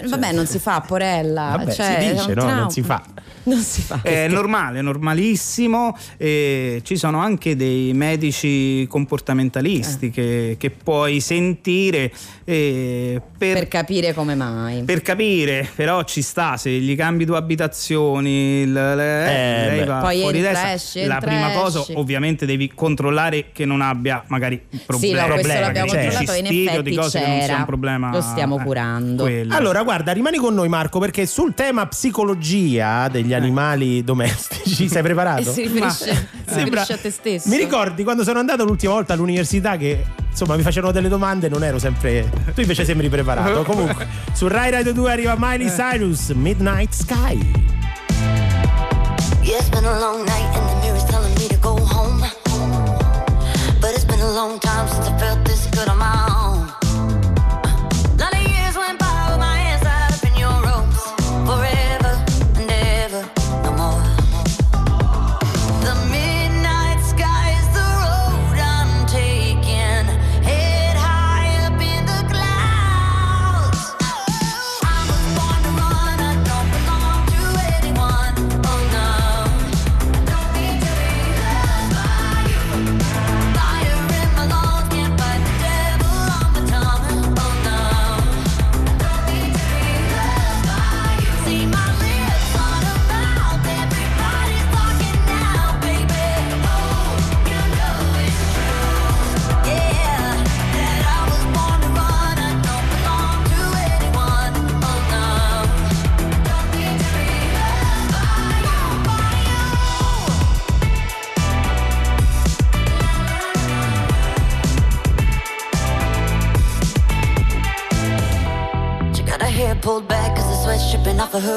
[0.00, 2.50] Beh, vabbè non si fa porella Vabbè, cioè, si è dice, no?
[2.54, 3.02] Non si fa.
[3.44, 5.96] non si fa È normale, normalissimo.
[6.16, 12.10] e ci sono anche dei medici comportamentalisti che, che puoi sentire
[12.44, 17.36] eh, per, per capire come mai per capire, però ci sta, se gli cambi due
[17.36, 19.84] abitazioni, il- le- Eh, lei beh.
[19.84, 21.92] va Poi fuori entra, esci, La entra, prima cosa, esci.
[21.96, 25.14] ovviamente, devi controllare che non abbia magari problemi.
[25.14, 27.58] sì, no, questo problemi, l'abbiamo cioè, controllato in effetti di cose che non sia c'era
[27.58, 28.10] un problema.
[28.10, 29.54] lo stiamo eh, curando quello.
[29.56, 35.50] Allora, guarda, rimani con noi, Marco, perché sul tema psicologia degli animali domestici sei preparato?
[35.52, 39.12] si riferisce, si Sembra- riferisce a te stesso Mi ricordi quando sono andato l'ultima volta
[39.12, 42.30] all'università che insomma mi facevano delle domande, non ero sempre.
[42.54, 43.62] Tu invece sembri preparato.
[43.70, 47.38] Comunque, su Rai Radio 2 arriva Miley Cyrus, Midnight Sky.
[49.42, 52.20] Yeah, it's been a long night and the mirror's telling me to go home.
[53.80, 55.41] But it's been a long time since I felt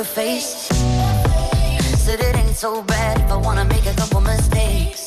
[0.05, 0.67] face.
[1.97, 5.04] Said it ain't so bad if I wanna make a couple mistakes.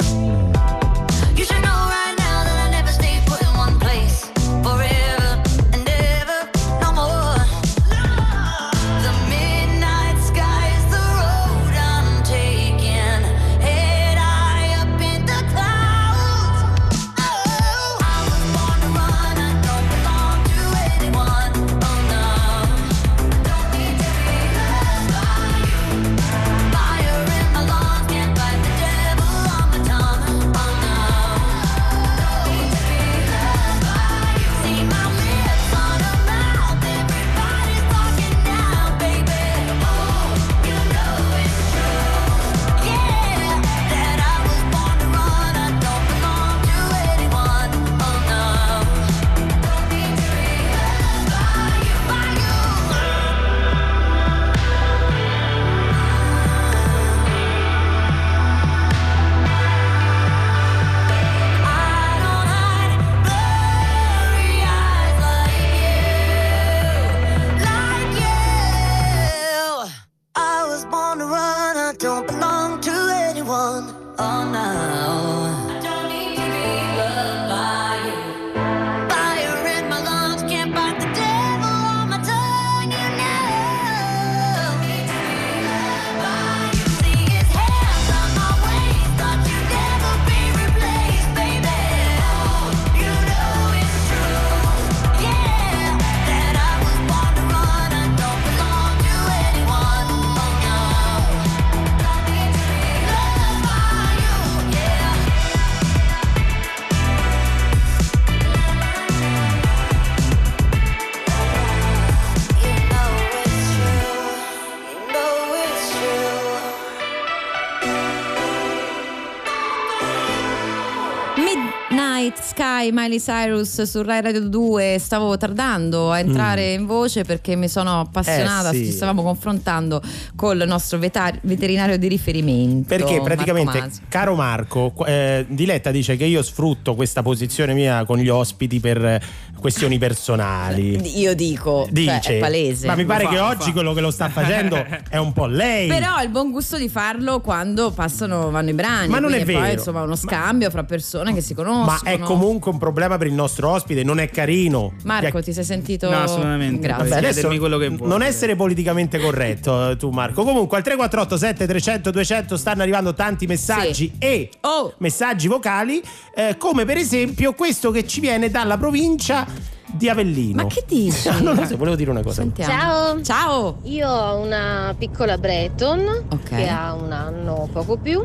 [122.88, 124.96] Sky, Miley Cyrus su Rai Radio 2.
[124.98, 128.70] Stavo tardando a entrare in voce perché mi sono appassionata.
[128.70, 128.84] Eh, sì.
[128.86, 130.00] Ci stavamo confrontando
[130.34, 132.88] col nostro vetar- veterinario di riferimento.
[132.88, 138.18] Perché praticamente, Marco caro Marco, eh, Diletta dice che io sfrutto questa posizione mia con
[138.18, 139.22] gli ospiti per
[139.58, 141.00] questioni personali.
[141.18, 142.86] Io dico, cioè, Dice, è palese.
[142.86, 143.72] ma mi pare fa, che oggi fa.
[143.72, 145.88] quello che lo sta facendo è un po' lei.
[145.88, 149.08] Però ha il buon gusto di farlo quando passano, vanno i brani.
[149.08, 149.74] Ma non è quindi Poi, vero.
[149.74, 151.84] insomma, uno Ma- scambio fra persone che si conoscono.
[151.84, 154.92] Ma è comunque un problema per il nostro ospite, non è carino.
[155.04, 156.08] Marco, Che- ti sei sentito?
[156.10, 156.80] No, assolutamente.
[156.86, 157.08] Grazie.
[157.08, 158.08] Vabbè, chiedermi quello che vuoi.
[158.08, 163.46] non essere politicamente corretto eh, tu Marco comunque al 348 7300 200 stanno arrivando tanti
[163.46, 164.92] messaggi e Oh.
[164.98, 166.02] messaggi vocali
[166.34, 169.46] eh, come per esempio questo che ci viene dalla provincia
[169.92, 171.28] di Avellino Ma che dici?
[171.42, 172.72] non lo so, volevo dire una cosa Sentiamo.
[172.72, 173.22] Ciao.
[173.22, 173.78] Ciao.
[173.84, 176.42] Io ho una piccola Breton Ok.
[176.48, 178.24] che ha un anno poco più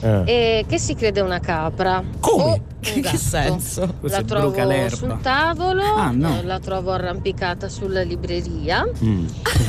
[0.00, 0.22] Eh.
[0.24, 2.02] e che si crede una capra.
[2.20, 2.42] Come?
[2.82, 3.16] O un Che gatto.
[3.16, 3.94] senso?
[4.00, 4.52] La trovo
[4.88, 6.38] sul tavolo, Ah, no.
[6.40, 9.26] eh, la trovo arrampicata sulla libreria Mm.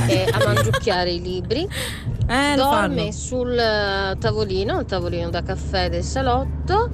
[0.07, 1.67] eh, a mangiucchiare i libri.
[2.27, 6.89] Eh, Dorme sul eh, tavolino, il tavolino da caffè del salotto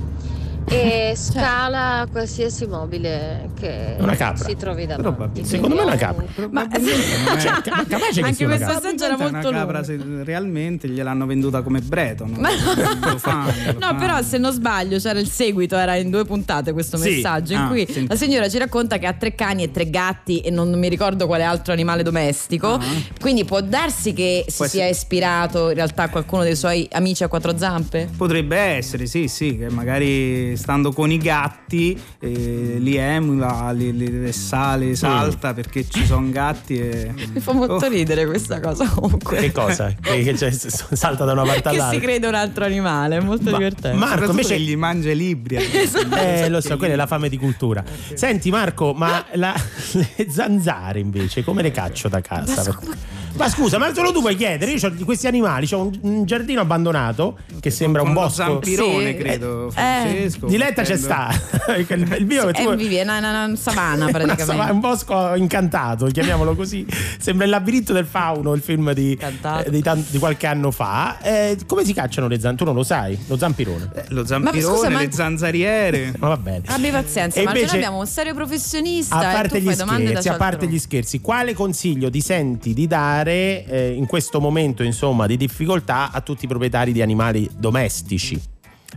[0.69, 4.43] e scala qualsiasi mobile che Una capra.
[4.47, 5.43] si trovi davanti.
[5.45, 6.43] Secondo me è una Quindi capra.
[6.43, 6.67] ho un- Ma
[7.39, 8.77] Cioè, ma capace che anche questo capra.
[8.77, 9.83] assaggio era molto capra, lungo.
[9.83, 12.31] se realmente gliel'hanno venduta come Breton.
[12.37, 16.71] Ma Lo fanno, No, però se non sbaglio c'era il seguito, era in due puntate
[16.73, 17.09] questo Sì.
[17.15, 18.07] messaggio in Ah, cui senti.
[18.07, 21.25] la signora ci racconta che ha tre cani e tre gatti e non mi ricordo
[21.27, 22.67] quale altro animale domestico.
[22.73, 22.79] Ah.
[23.19, 27.27] Quindi può darsi che si sia ispirato in realtà a qualcuno dei suoi amici a
[27.27, 28.09] quattro zampe?
[28.15, 34.21] Potrebbe essere, sì, sì, che magari stando con i gatti eh, li emula, li, li,
[34.21, 37.11] li sale, salta perché ci sono gatti e...
[37.33, 37.87] Mi fa molto Oh.
[37.87, 39.37] ridere questa cosa comunque.
[39.37, 39.93] che cosa?
[40.01, 43.21] che, che s- salta da una parte Che all'altra si crede un altro animale, è
[43.21, 43.97] molto Ma- divertente.
[43.97, 45.57] Marco invece che gli mangia i libri.
[46.19, 47.83] Eh, lo so, quella è la fame di cultura.
[48.13, 49.55] Senti Marco, ma la-
[49.93, 52.63] le zanzare invece come le caccio da casa?
[52.63, 52.97] Per-
[53.35, 54.71] Ma scusa, ma solo tu puoi chiedere?
[54.71, 58.29] Io ho questi animali, ho un, un giardino abbandonato che sembra un bosco.
[58.43, 59.17] zampirone, Sì.
[59.17, 59.71] credo, Eh.
[59.71, 60.47] Francesco.
[60.47, 61.29] Diletta c'è sta.
[61.77, 61.85] il
[62.19, 64.67] il mio Sì, tu- eh, vivi, è una, una- una savana una praticamente.
[64.67, 66.85] è un bosco incantato, chiamiamolo così.
[67.19, 71.17] Sembra il labirinto del fauno, il film di, eh, di, tan- di qualche anno fa.
[71.21, 72.55] Eh, come si cacciano le zanzare?
[72.57, 73.17] Tu non lo sai?
[73.27, 73.89] Lo zampirone.
[73.93, 76.13] Eh, Lo Ma zampirone, scusa, ma- le zanzariere.
[76.17, 76.63] Ma va bene.
[76.67, 79.75] Abbi pazienza, E ma noi invece- abbiamo un serio professionista A parte, tu gli fai
[79.75, 84.05] domande da scherzi, a parte gli scherzi, quale consiglio ti senti di dare eh, in
[84.05, 88.39] questo momento insomma, di difficoltà a tutti i proprietari di animali domestici?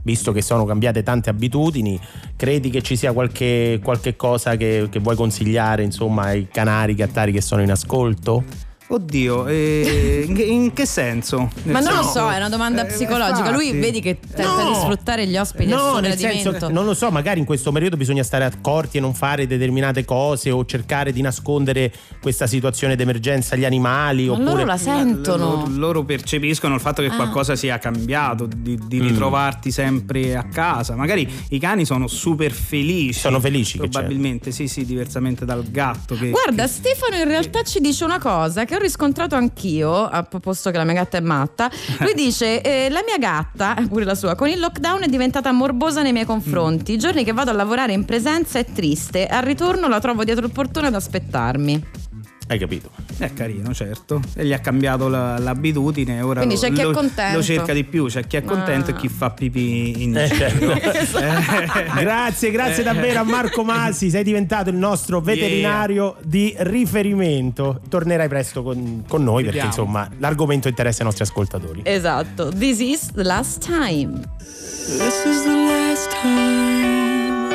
[0.05, 2.01] visto che sono cambiate tante abitudini,
[2.35, 7.31] credi che ci sia qualche, qualche cosa che, che vuoi consigliare insomma ai canari gattari
[7.31, 8.71] che sono in ascolto?
[8.93, 11.49] Oddio, eh, in, che- senso?
[11.63, 13.51] Nel Ma non lo so, è una domanda Eh, psicologica.
[13.51, 13.81] Lui infatti.
[13.81, 14.69] vedi che tenta No.
[14.69, 18.23] di sfruttare gli ospiti No, nel senso, non lo so, magari in questo periodo bisogna
[18.23, 21.91] stare accorti e non fare determinate cose o cercare di nascondere
[22.21, 24.27] questa situazione d'emergenza agli animali.
[24.27, 24.51] Ma oppure...
[24.51, 25.55] loro la sentono.
[25.55, 27.15] Loro, loro percepiscono il fatto che Ah.
[27.17, 29.07] qualcosa sia cambiato, di, di Mm.
[29.09, 30.97] ritrovarti sempre a casa.
[30.97, 33.21] Magari i cani sono super felici.
[33.21, 36.15] Sono felici che Probabilmente, sì, sì, diversamente dal gatto.
[36.15, 40.71] Che, Guarda, che- Stefano in realtà ci dice una cosa che riscontrato anch'io, a posto
[40.71, 41.71] che la mia gatta è matta.
[42.01, 46.03] Lui dice: eh, La mia gatta, pure la sua, con il lockdown è diventata morbosa
[46.03, 46.93] nei miei confronti.
[46.93, 49.27] I giorni che vado a lavorare in presenza è triste.
[49.27, 52.02] Al ritorno la trovo dietro il portone ad aspettarmi.
[52.49, 52.91] Hai capito?
[53.17, 54.21] È carino, certo.
[54.35, 56.21] E gli ha cambiato la- l'abitudine.
[56.21, 57.37] Ora Quindi lo, c'è chi è lo- contento.
[57.37, 58.07] lo cerca di più.
[58.07, 58.95] C'è chi è contento Ah.
[58.95, 60.75] e chi fa pipì in Eh, giro.
[62.01, 67.81] grazie, grazie davvero a Marco Masi, sei diventato il nostro veterinario di riferimento.
[67.89, 69.69] Tornerai presto con, con noi perché Vediamo.
[69.69, 71.81] insomma l'argomento interessa ai nostri ascoltatori.
[71.85, 72.49] Esatto.
[72.51, 74.21] This is the last time.
[74.39, 77.49] This is the last time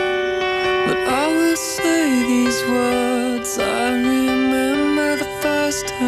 [0.86, 3.58] that I will say these words.
[3.58, 4.27] I remember
[5.82, 6.07] the first time,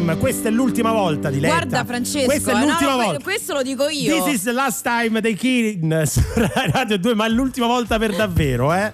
[0.00, 1.54] time, questa è l'ultima volta di Letta.
[1.54, 3.22] Guarda Francesco, questa è eh, no, l'ultima no, volta.
[3.22, 4.24] questo lo dico io.
[4.24, 6.22] This is the last time dei Kirin su
[6.72, 8.92] Radio 2, ma è l'ultima volta per davvero, eh?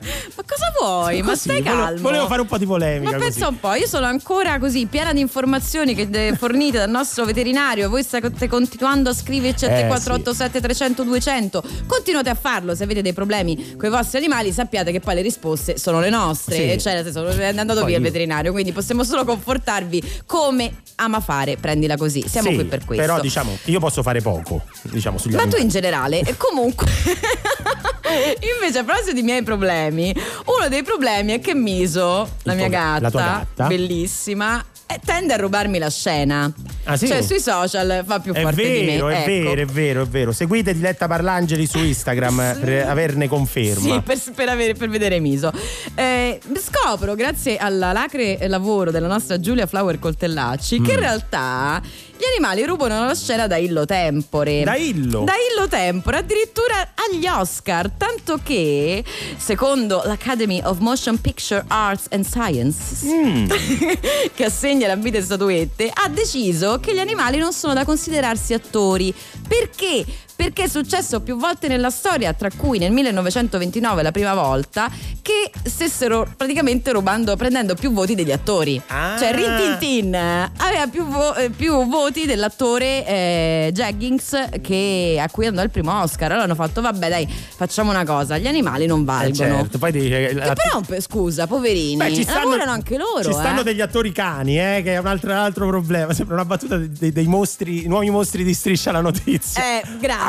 [0.79, 1.23] Vuoi?
[1.23, 2.01] Ma stai calmo.
[2.01, 3.31] Volevo fare un po' di polemica Ma così.
[3.31, 7.89] pensa un po', io sono ancora così piena di informazioni che fornite dal nostro veterinario.
[7.89, 11.63] Voi state continuando a scriverci a Eh, 3487 300 200.
[11.87, 12.75] Continuate a farlo.
[12.75, 16.11] Se avete dei problemi con i vostri animali, sappiate che poi le risposte sono le
[16.11, 16.55] nostre.
[16.57, 16.71] Sì.
[16.73, 18.53] E cioè, nel senso, è andato Poi via il io- veterinario.
[18.53, 22.25] Quindi possiamo solo confortarvi come ama fare, prendila così.
[22.27, 23.05] Siamo Sì, qui per questo.
[23.05, 25.63] Però diciamo, io posso fare poco, diciamo, sugli Ma tu animali.
[25.65, 26.87] in generale, comunque.
[28.61, 30.15] Invece, a proposito di miei problemi,
[30.47, 33.67] uno dei problemi è che Miso, la mia gatta, la gatta?
[33.67, 36.51] bellissima, eh, tende a rubarmi la scena.
[36.85, 37.09] Ah, sì?
[37.09, 38.93] Cioè, sui social fa più È forte di me.
[38.93, 39.27] vero, è ecco.
[39.27, 40.33] vero, è vero, è vero.
[40.33, 43.81] Seguite Diletta Parlangeli su Instagram per averne conferma.
[43.81, 45.51] Sì, per, per avere- per vedere Miso.
[45.97, 50.85] Eh, scopro, grazie all'alacre lavoro della nostra Giulia Flower Coltellacci, Mm.
[50.85, 51.83] che in realtà
[52.19, 54.63] gli animali rubano la scena da Illo Tempore.
[54.65, 55.25] Da Illo?
[55.25, 57.91] Da Illo Tempore, addirittura agli Oscar.
[57.97, 59.05] Tanto che,
[59.37, 63.47] secondo l'Academy of Motion Picture Arts and Science, Mm.
[64.35, 68.55] che assegna la vita e statuette, ha deciso che gli animali non sono da considerarsi
[68.55, 69.13] attori.
[69.47, 70.05] Perché?
[70.37, 74.91] Perché è successo più volte nella storia, tra cui nel 1929 la prima volta,
[75.23, 78.81] che stessero praticamente rubando, prendendo più voti degli attori.
[78.89, 79.17] Ah.
[79.19, 85.29] Cioè Rin Tin Tin aveva più, vo- eh, più voti dell'attore eh, Jeggings che, a
[85.31, 86.31] cui andò il primo Oscar.
[86.31, 87.27] Allora hanno fatto, vabbè dai,
[87.57, 89.57] facciamo una cosa, gli animali non Eh, valgono.
[89.61, 92.99] certo, poi dice che Che la- però, pe- scusa, poverini, Beh, ci stanno, lavorano anche
[92.99, 93.25] loro.
[93.25, 93.65] Ci stanno eh.
[93.65, 96.13] degli attori cani, eh, che è un altro, altro problema.
[96.15, 99.63] Sembra una battuta dei, dei- dei mostri, nuovi mostri di striscia la notizia.
[99.63, 100.25] Eh, grazie.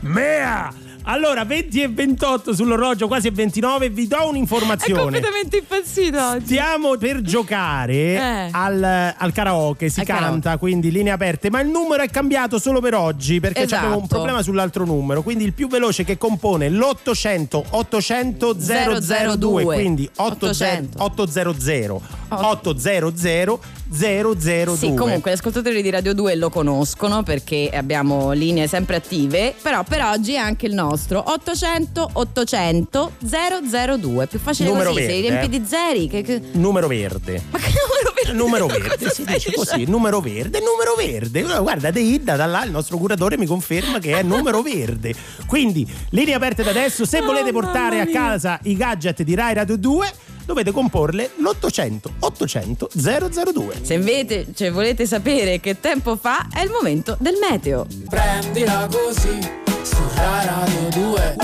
[0.00, 0.72] Mea!
[1.08, 5.02] Allora, 20 e 28 sull'orologio, quasi e 29, vi do È un'informazione.
[5.02, 6.44] completamente impazzito oggi.
[6.46, 8.48] Stiamo per giocare Eh.
[8.50, 10.58] al, al karaoke, si Al canta, karaoke.
[10.58, 13.84] quindi linee aperte, ma il numero è cambiato solo per oggi perché Esatto.
[13.84, 18.56] abbiamo un problema sull'altro numero, quindi il più veloce che compone l'800 800
[19.38, 24.76] 002, quindi 800 800 800 002.
[24.76, 29.82] Sì, comunque gli ascoltatori di Radio 2 lo conoscono perché abbiamo linee sempre attive, però
[29.84, 33.12] per oggi è anche il nostro 800 800
[34.00, 37.42] 002, più facile Numero così, se verde, li riempi di zeri che, che- Numero verde.
[37.50, 38.32] Ma che numero verde?
[38.32, 41.42] Numero verde, si dice così, numero verde, numero verde.
[41.42, 45.14] Guarda, Deidda da là, il nostro curatore mi conferma che è numero verde.
[45.46, 49.54] Quindi, linee aperte da adesso, se Oh, volete portare a casa i gadget di Rai
[49.54, 50.12] Radio 2,
[50.46, 53.80] dovete comporle l'800 800 002.
[53.82, 57.86] Se invece cioè, volete sapere che tempo fa, è il momento del meteo.
[58.08, 59.38] Prendila così
[59.82, 61.36] su Radio 2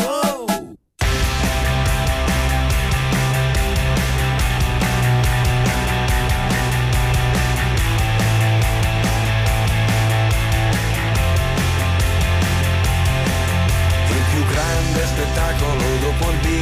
[14.09, 16.62] Il più grande spettacolo dopo il più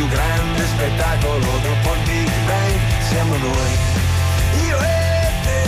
[0.00, 2.80] più grande spettacolo dopo il Big Bang,
[3.10, 3.72] siamo noi.
[4.64, 5.60] Io e te,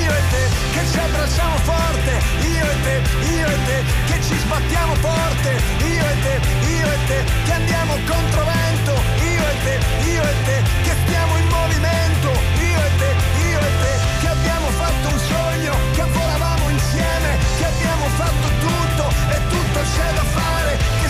[0.00, 2.12] io e te, che ci abbracciamo forte,
[2.56, 2.96] io e te,
[3.36, 5.50] io e te, che ci sbattiamo forte,
[5.92, 6.34] io e te,
[6.72, 8.92] io e te, che andiamo contro vento,
[9.28, 9.74] io e te,
[10.08, 12.28] io e te, che stiamo in movimento,
[12.64, 13.10] io e te,
[13.44, 19.04] io e te, che abbiamo fatto un sogno, che volavamo insieme, che abbiamo fatto tutto
[19.28, 21.09] e tutto c'è da fare, che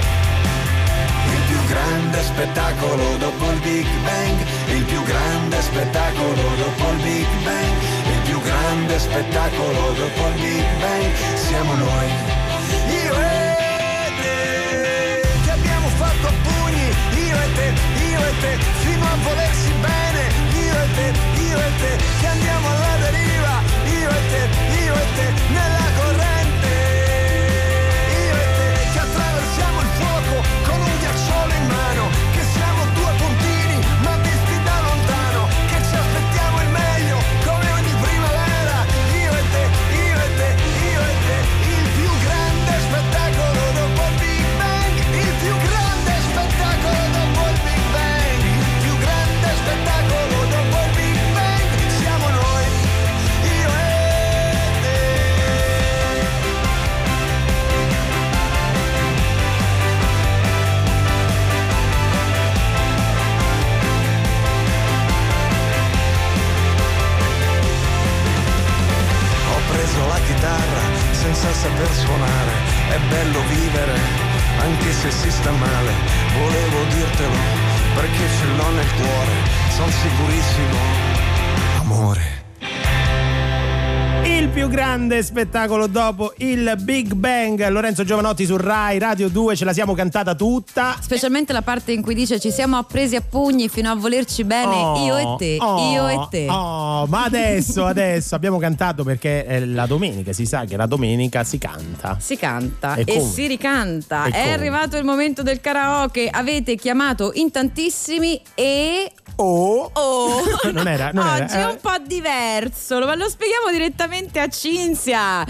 [1.33, 4.37] Il più grande spettacolo dopo il Big Bang,
[4.75, 7.75] il più grande spettacolo dopo il Big Bang,
[8.13, 12.07] il più grande spettacolo dopo il Big Bang, siamo noi.
[13.03, 16.87] Io e te, che abbiamo fatto a pugni,
[17.27, 17.73] io e te,
[18.11, 19.70] io e te, fino a volersi
[71.41, 72.51] senza saper suonare,
[72.89, 73.97] è bello vivere,
[74.59, 75.91] anche se si sta male.
[76.37, 77.35] Volevo dirtelo
[77.95, 79.31] perché ce l'ho nel cuore,
[79.71, 80.77] sono sicurissimo.
[81.79, 82.30] Amore.
[84.53, 87.65] Più grande spettacolo dopo il Big Bang.
[87.69, 90.97] Lorenzo Giovanotti su Rai Radio 2, ce la siamo cantata tutta.
[90.99, 94.75] Specialmente la parte in cui dice ci siamo appresi a pugni fino a volerci bene
[94.75, 96.47] Oh, io e te, oh, io e te.
[96.49, 101.45] oh, ma adesso, adesso abbiamo cantato perché è la domenica, si sa che la domenica
[101.45, 102.17] si canta.
[102.19, 104.25] Si canta E e, si ricanta.
[104.25, 104.53] E È come?
[104.53, 106.27] arrivato il momento del karaoke.
[106.29, 109.11] Avete chiamato in tantissimi e.
[109.37, 109.89] Oh!
[109.93, 110.29] Oh!
[110.71, 111.65] Non era, non era, Oggi è eh.
[111.65, 115.45] un po' diverso, ma lo spieghiamo direttamente a Cinzia.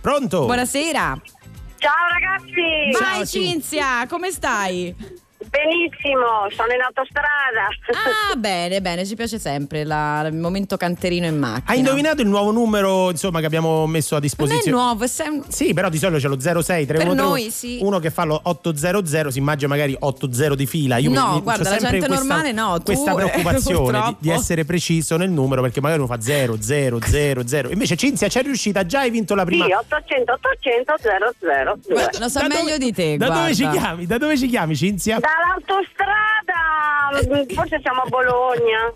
[0.00, 0.44] Pronto?
[0.44, 1.20] Buonasera.
[1.78, 2.98] Ciao ragazzi!
[2.98, 4.94] Vai Cinzia, come stai?
[5.54, 7.68] Benissimo, sono in autostrada.
[8.30, 11.70] Ah, bene, bene, ci piace sempre la- il momento canterino in macchina.
[11.70, 14.76] Hai indovinato il nuovo numero insomma, che abbiamo messo a Non è disposizione?
[14.76, 17.78] nuovo, è sem- Sì, però di solito c'è lo 06 Per 313 noi, sì.
[17.82, 20.96] uno che fa lo 800, si immagina magari 80 di fila.
[20.96, 23.76] Io No, mi- guarda, c'ho la sempre gente questa, normale no, tu, Questa eh, preoccupazione
[23.78, 24.16] di, purtroppo.
[24.18, 27.70] di essere preciso nel numero perché magari uno fa 0 0 0 0.
[27.70, 29.66] Invece Cinzia c'è riuscita, già hai vinto la prima.
[29.66, 31.92] Sì, 800 800 002.
[31.94, 33.16] Guarda, lo sa Da meglio dove- di te.
[33.16, 33.54] Da dove guarda.
[33.54, 34.06] ci chiami?
[34.06, 35.18] Da dove ci chiami Cinzia?
[35.44, 38.92] Dall'autostrada, forse siamo a Bologna.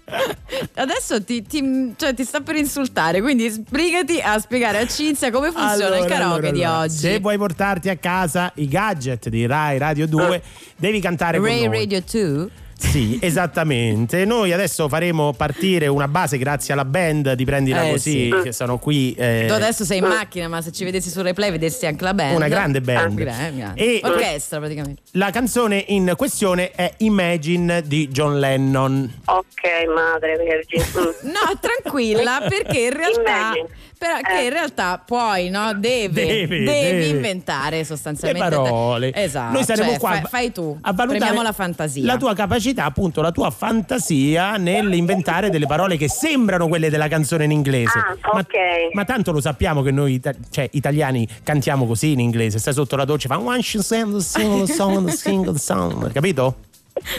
[0.75, 5.51] Adesso ti, ti- cioè, ti sta per insultare, quindi sbrigati a spiegare a Cinzia come
[5.51, 6.81] funziona il Allora, karaoke allora, di allora.
[6.83, 6.97] oggi.
[6.97, 10.43] Se vuoi portarti a casa i gadget di Rai Radio 2,
[10.77, 11.79] devi cantare Ray con noi.
[11.79, 12.49] Radio 2?
[12.79, 14.25] Sì, esattamente.
[14.25, 18.41] Noi adesso faremo partire una base grazie alla band di Prendila Eh, Così, sì.
[18.45, 19.15] che sono qui.
[19.19, 22.15] eh, Tu adesso sei in macchina, ma se ci vedessi sul replay vedessi anche la
[22.15, 22.37] band.
[22.37, 23.11] Una grande band.
[23.19, 23.81] Ah, gra- grande.
[23.81, 25.03] E- Orchestra praticamente.
[25.13, 29.13] La canzone in questione è Imagine di John Lennon.
[29.25, 29.47] Ok,
[29.95, 30.87] madre vergine.
[31.29, 33.21] No, tranquilla, perché in realtà.
[33.55, 33.69] Immagine.
[33.99, 37.07] Però, che in realtà poi no, deve, Deve, devi deve.
[37.07, 39.13] inventare sostanzialmente Le parole.
[39.13, 39.53] Esatto.
[39.53, 40.79] Noi saremo cioè, qua fai, fai tu.
[40.81, 42.05] a valutare la fantasia.
[42.07, 47.45] La tua capacità, appunto, la tua fantasia nell'inventare delle parole che sembrano quelle della canzone
[47.45, 47.99] in inglese.
[47.99, 48.55] Ah, Ma- ok.
[48.93, 50.21] Ma, tanto lo sappiamo che noi
[50.51, 52.59] cioè, italiani cantiamo così in inglese.
[52.61, 56.13] Stai sotto la doccia e fa one she sing the single song, the single song.
[56.13, 56.59] Capito?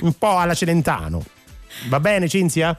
[0.02, 1.24] Un po' alla Celentano.
[1.90, 2.78] Va bene, Cinzia?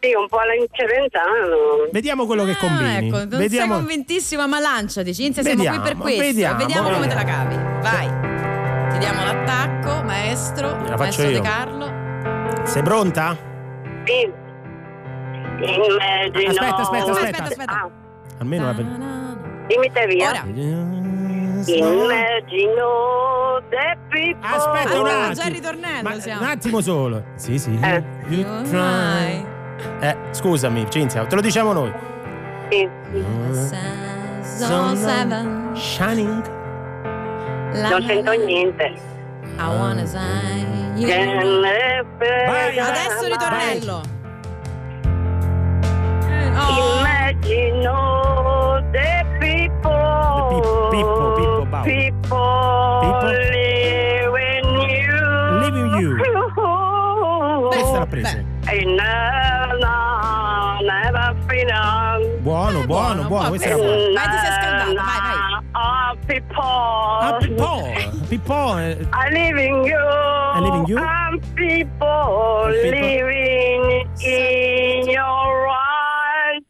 [0.00, 1.88] Sì, un po' alla Celentano.
[1.92, 3.06] Vediamo quello che Ah, combini.
[3.06, 3.74] ecco, non sei Vediamo.
[3.74, 6.22] convintissima, ma lanciati, Cinzia, siamo Vediamo, qui per questo.
[6.22, 6.90] vediamo.
[6.90, 7.54] come te la cavi.
[7.56, 8.06] Vai.
[8.92, 10.68] Ti diamo l'attacco, maestro.
[10.70, 11.32] La faccio maestro io.
[11.32, 11.92] De Carlo.
[12.64, 13.36] Sei pronta?
[14.04, 14.32] Sì.
[15.60, 16.48] Immagino.
[16.50, 17.10] Aspetta, aspetta, aspetta.
[17.10, 17.72] Aspetta, aspetta.
[17.72, 17.90] Ah,
[18.38, 19.36] Almeno una
[19.66, 20.30] dimmi te via.
[20.30, 20.44] Ora.
[21.66, 24.40] Immagino the people.
[24.48, 25.32] Aspetta un attimo.
[25.34, 26.40] già il ritornello Ma- siamo.
[26.40, 27.22] un attimo solo.
[27.36, 27.78] Sì, sì.
[27.82, 28.02] Eh.
[28.28, 29.58] You try.
[30.00, 31.92] Eh, scusami, Cinzia, te lo diciamo noi.
[32.70, 32.88] Sì.
[34.42, 35.70] Seven.
[35.74, 36.42] Shining.
[37.72, 38.92] Non sento niente.
[39.58, 41.08] I wanna sign you.
[41.08, 44.00] Vai, Adesso ritornello.
[46.52, 46.98] Oh.
[46.98, 47.94] Immagino
[48.92, 49.90] the people.
[50.36, 51.82] The pe- people, people, bow.
[51.84, 53.32] People People.
[53.50, 55.18] living you.
[55.60, 56.10] Living you.
[57.70, 58.28] Questa l'ha presa.
[58.30, 58.49] Freedom.
[62.40, 63.48] Buono, buono, buono.
[63.48, 64.12] Questa era buona.
[64.14, 65.38] Vai, ti sei scaldato, vai, vai.
[65.72, 66.62] Ah, people.
[66.62, 68.26] Ah, Pippo.
[68.28, 68.78] Pippo.
[68.78, 69.98] eh, I live in you.
[69.98, 70.98] I live in you.
[70.98, 76.62] And people- living in your eyes.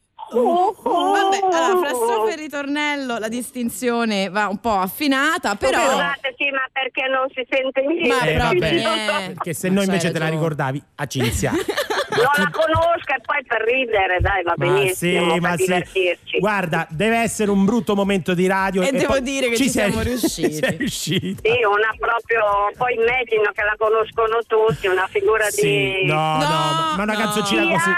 [1.38, 5.78] Vabbè, allora, fra strofa e ritornello la distinzione va un po' affinata, però.
[5.80, 8.08] Scusate, sì, ma perché non si sente niente?
[8.08, 9.26] Ma Eh, vabbè.
[9.34, 11.52] Perché se no invece C'hai te la ricordavi a Cinzia.
[12.22, 15.56] Non la conosco e poi per ridere, dai, va Ma benissimo, sì, per ma sì.
[15.64, 16.38] divertirci.
[16.38, 18.82] Guarda, deve essere un brutto momento di radio.
[18.82, 20.52] E devo poi dire che ci sei- siamo riusciti.
[20.52, 21.40] sei riuscita.
[21.42, 22.42] Sì, una proprio,
[22.76, 26.06] poi immagino che la conoscono tutti, una figura Sì, di...
[26.06, 27.18] no, no, No, ma- ma una no.
[27.18, 27.90] canzoncina così.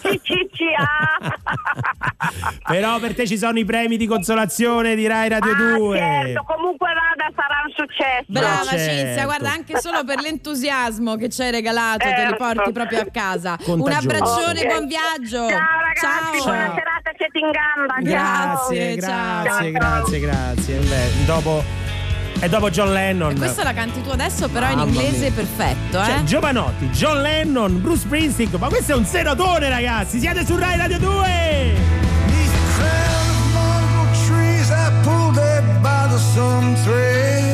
[0.20, 1.32] Chi CCA.
[2.68, 5.96] Però per te ci sono i premi di consolazione di Rai Radio 2.
[5.98, 8.24] Certo, comunque vada sarà un successo.
[8.26, 8.90] Brava certo.
[8.94, 12.36] Cinzia, guarda anche solo per l'entusiasmo che ci hai regalato, te li Certo.
[12.36, 13.23] porti proprio a casa.
[13.32, 13.98] Un Contagioso.
[13.98, 14.66] abbraccione, Ok.
[14.66, 15.48] buon viaggio.
[15.48, 16.44] Ciao ragazzi, Ciao.
[16.44, 17.94] buona serata, siete in gamba.
[18.00, 19.42] Grazie, ciao.
[19.42, 20.76] grazie, grazie, grazie.
[20.78, 21.64] Beh, dopo
[22.40, 23.36] e dopo John Lennon.
[23.36, 25.32] Questa la canti tu adesso, però in Mamma inglese mia.
[25.32, 26.04] perfetto, eh?
[26.04, 30.18] Cioè, Giovanotti, John Lennon, Bruce Springsteen, ma questo è un senatore, ragazzi!
[30.18, 32.02] Siete su Rai Radio 2!
[36.34, 37.53] crown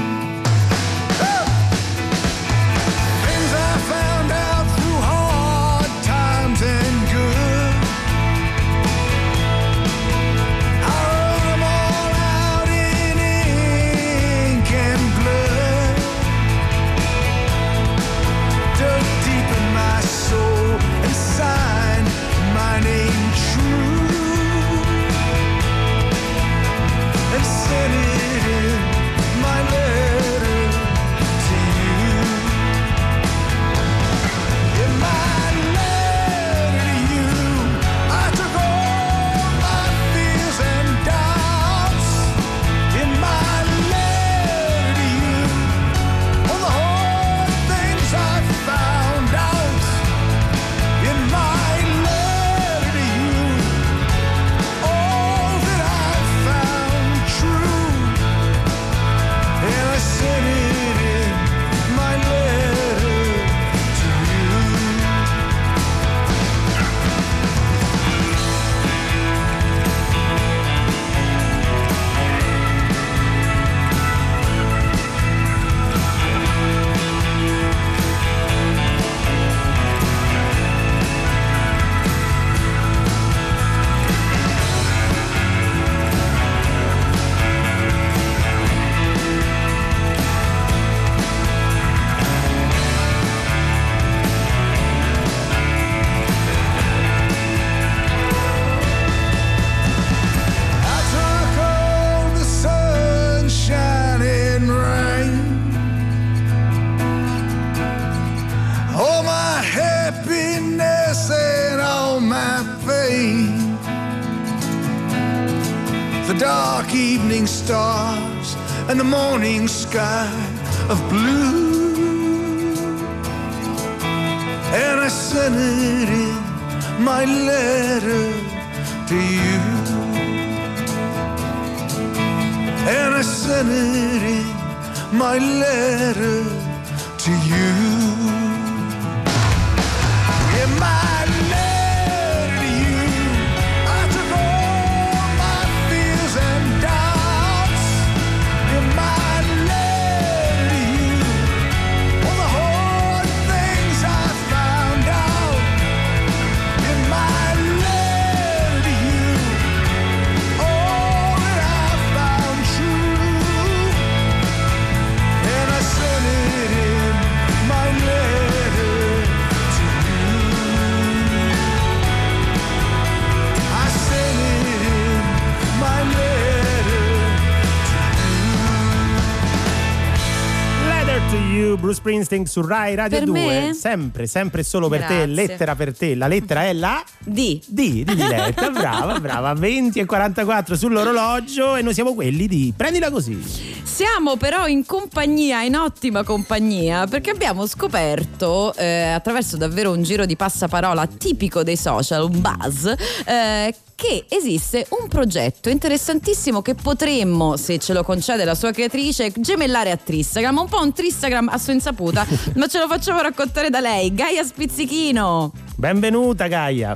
[182.11, 183.39] Springsteen su Rai Radio Per 2.
[183.39, 183.73] me?
[183.73, 185.25] Sempre, sempre solo per te.
[185.25, 186.13] Lettera per te.
[186.15, 187.61] La lettera è la D.
[187.65, 188.67] D di Diletta.
[188.71, 189.53] brava, brava.
[189.53, 193.41] 20 e 44 sull'orologio e noi siamo quelli di Prendila così.
[193.83, 200.25] Siamo però in compagnia, in ottima compagnia, perché abbiamo scoperto, eh, attraverso davvero un giro
[200.25, 202.87] di passaparola tipico dei social, un buzz,
[203.25, 209.31] eh, che esiste un progetto interessantissimo che potremmo, se ce lo concede la sua creatrice,
[209.35, 210.57] gemellare a Tristagram.
[210.57, 212.25] Un po' un Tristagram a sua insaputa,
[212.57, 215.51] ma ce lo facciamo raccontare da lei, Gaia Spizzichino.
[215.75, 216.95] Benvenuta Gaia.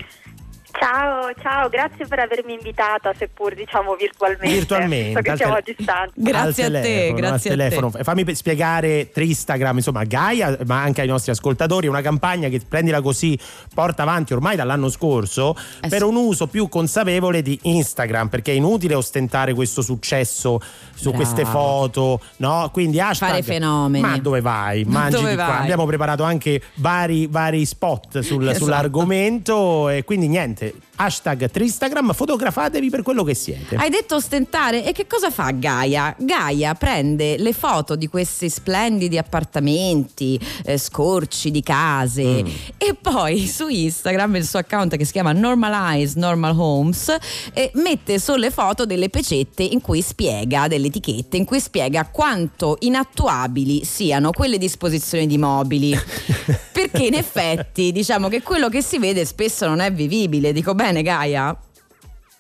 [0.78, 4.48] Ciao, ciao, grazie per avermi invitata, seppur diciamo virtualmente.
[4.56, 6.40] Virtualmente, So siamo a distanza.
[6.42, 7.90] al telefono, al telefono.
[8.02, 13.02] Fammi pe- spiegare Tristagram, insomma, Gaia, ma anche ai nostri ascoltatori, una campagna che prendila
[13.02, 13.40] così
[13.74, 18.56] porta avanti ormai dall'anno scorso Eh per un uso più consapevole di Instagram, perché è
[18.56, 20.60] inutile ostentare questo successo
[20.94, 21.16] su Bravo.
[21.16, 22.70] queste foto, no?
[22.72, 24.06] Quindi hashtag Fare fenomeni.
[24.06, 24.84] Ma dove vai?
[24.88, 25.46] Mangi Dove di qua.
[25.46, 25.62] vai?
[25.62, 28.66] Abbiamo preparato anche vari, vari spot sul- Esatto.
[28.66, 33.76] sull'argomento e quindi niente, it hashtag Tristagram, fotografatevi per quello che siete.
[33.76, 36.16] Hai detto ostentare e che cosa fa Gaia?
[36.18, 42.48] Gaia prende le foto di questi splendidi appartamenti, eh, scorci di case Mm.
[42.78, 47.16] e poi su Instagram il suo account che si chiama Normalize Normal Homes
[47.54, 52.08] eh, mette solo le foto delle pecette in cui spiega, delle etichette, in cui spiega
[52.12, 55.98] quanto inattuabili siano quelle disposizioni di mobili.
[56.72, 60.52] Perché in effetti diciamo che quello che si vede spesso non è vivibile.
[60.54, 61.56] Dico bene Gaia?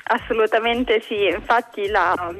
[0.08, 2.34] Assolutamente sì, infatti la-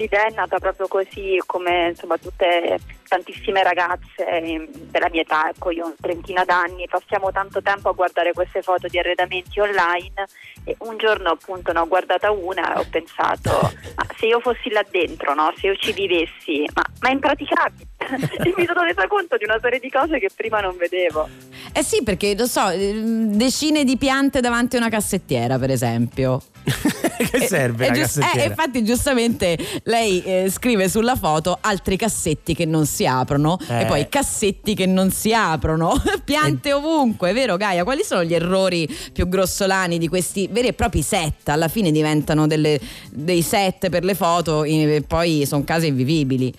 [0.00, 5.70] l'idea è nata proprio così come insomma tutte tantissime ragazze eh, della mia età, ecco
[5.70, 10.26] io ho trentina d'anni, passiamo tanto tempo a guardare queste foto di arredamenti online
[10.64, 13.50] e un giorno appunto ne ho guardata una e ho pensato
[13.96, 15.52] ma se io fossi là dentro, no?
[15.56, 17.88] se io ci vivessi, ma, ma è impraticabile
[18.42, 21.28] e mi sono resa conto di una serie di cose che prima non vedevo.
[21.72, 26.42] Eh sì, perché lo so, eh, decine di piante davanti a una cassettiera, per esempio.
[27.30, 28.42] che serve Eh, la gius- cassettiera?
[28.44, 33.82] eh, infatti, giustamente lei eh, scrive sulla foto altri cassetti che non si aprono Eh.
[33.82, 35.92] e poi cassetti che non si aprono,
[36.24, 37.84] piante ovunque, vero Gaia?
[37.84, 41.48] Quali sono gli errori più grossolani di questi veri e propri set?
[41.48, 46.52] Alla fine diventano delle- dei set per le foto e poi sono case invivibili.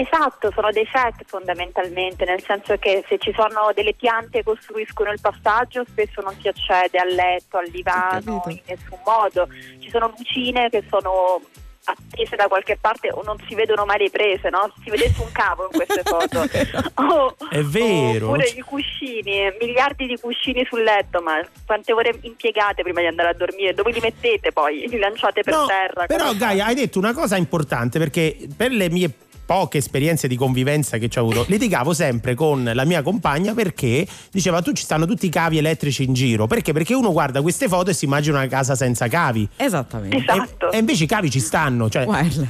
[0.00, 5.10] Esatto, sono dei set fondamentalmente, nel senso che se ci sono delle piante che costruiscono
[5.10, 9.48] il passaggio spesso non si accede al letto, al divano, in nessun modo.
[9.80, 11.40] Ci sono lucine che sono
[11.88, 14.70] attese da qualche parte o non si vedono mai riprese, no?
[14.84, 16.46] Si vedesse un cavo in queste foto.
[16.94, 18.28] O- È vero.
[18.28, 23.30] Oppure i cuscini, miliardi di cuscini sul letto, ma quante ore impiegate prima di andare
[23.30, 23.74] a dormire?
[23.74, 24.86] Dove li mettete poi?
[24.88, 26.06] Li lanciate per No, terra?
[26.06, 29.10] Però Come Gaia hai detto una cosa importante perché per le mie
[29.48, 34.06] poche esperienze di convivenza che ci ho avuto litigavo sempre con la mia compagna perché
[34.30, 36.74] diceva tu ci stanno tutti i cavi elettrici in giro perché?
[36.74, 40.18] Perché uno guarda queste foto e si immagina una casa senza cavi Esattamente.
[40.18, 40.70] Esatto.
[40.70, 42.06] e, e invece i cavi ci stanno cioè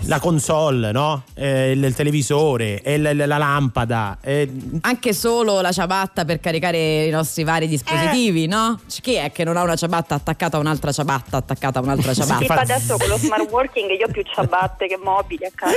[0.07, 1.23] la console no?
[1.35, 6.41] Eh, il, il televisore e l- l- la lampada eh, Anche solo la ciabatta per
[6.41, 8.81] caricare i nostri vari dispositivi, no?
[8.89, 12.13] C- Chi è che non ha una ciabatta attaccata a un'altra ciabatta attaccata a un'altra
[12.13, 12.55] Sì, ciabatta?
[12.55, 15.77] ma adesso con lo smart working io ho più ciabatte che mobili a casa.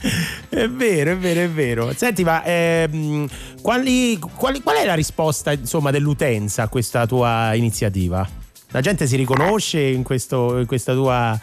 [0.49, 1.93] È vero, è vero, è vero.
[1.95, 3.27] Senti, ma ehm,
[3.61, 8.27] quali- quali- qual è la risposta insomma, dell'utenza a questa tua iniziativa?
[8.71, 11.39] La gente si riconosce in, questo- in questa tua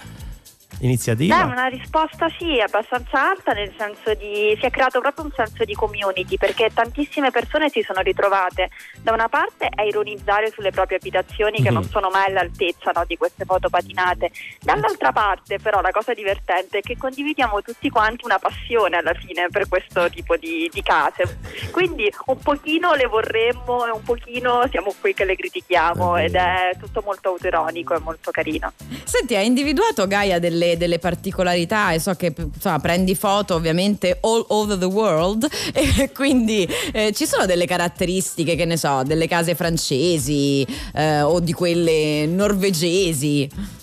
[0.81, 1.45] iniziativa?
[1.45, 5.65] Beh, una risposta sì, abbastanza alta, nel senso di si è creato proprio un senso
[5.65, 8.69] di community perché tantissime persone si sono ritrovate
[9.03, 11.75] da una parte a ironizzare sulle proprie abitazioni che Mhm.
[11.75, 16.79] non sono mai all'altezza no, di queste foto patinate, dall'altra parte però la cosa divertente
[16.79, 21.39] è che condividiamo tutti quanti una passione alla fine per questo tipo di, di case,
[21.73, 26.71] quindi un pochino le vorremmo e un pochino siamo qui che le critichiamo ed è
[26.79, 28.73] tutto molto autoironico e molto carino.
[29.05, 34.45] Senti, hai individuato Gaia delle, delle particolarità e so che insomma, prendi foto ovviamente all
[34.49, 39.55] over the world e quindi eh, ci sono delle caratteristiche, che ne so, delle case
[39.55, 43.77] francesi eh, o di quelle norvegesi.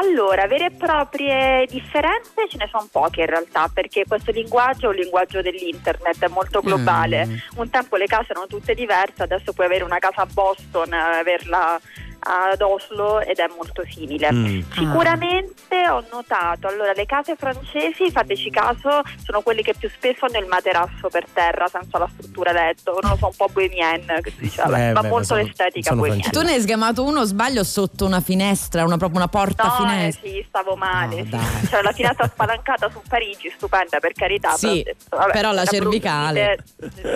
[0.00, 4.88] Allora, vere e proprie differenze ce ne sono poche in realtà, perché questo linguaggio è
[4.88, 7.26] un linguaggio dell'internet, è molto globale.
[7.26, 7.36] Mm.
[7.56, 11.18] Un tempo le case erano tutte diverse, adesso puoi avere una casa a Boston, eh,
[11.18, 11.80] averla
[12.20, 14.32] ad Oslo ed è molto simile.
[14.32, 14.60] Mm.
[14.72, 20.38] Sicuramente ho notato, allora le case francesi, fateci caso, sono quelle che più spesso hanno
[20.38, 24.30] il materasso per terra senza la struttura letto, non lo so, un po' bohemienne, che
[24.30, 26.30] si dice, vabbè, Eh, ma beh, molto sono- l'estetica bohemienne.
[26.30, 29.76] Tu ne hai sgamato uno, sbaglio, sotto una finestra, una, proprio una porta No, eh,
[29.88, 30.28] finestra.
[30.28, 31.22] sì, stavo male.
[31.30, 31.66] No, sì.
[31.68, 34.50] C'era la finestra spalancata su Parigi, stupenda per carità.
[34.56, 36.58] Sì, però, vabbè, però la cervicale.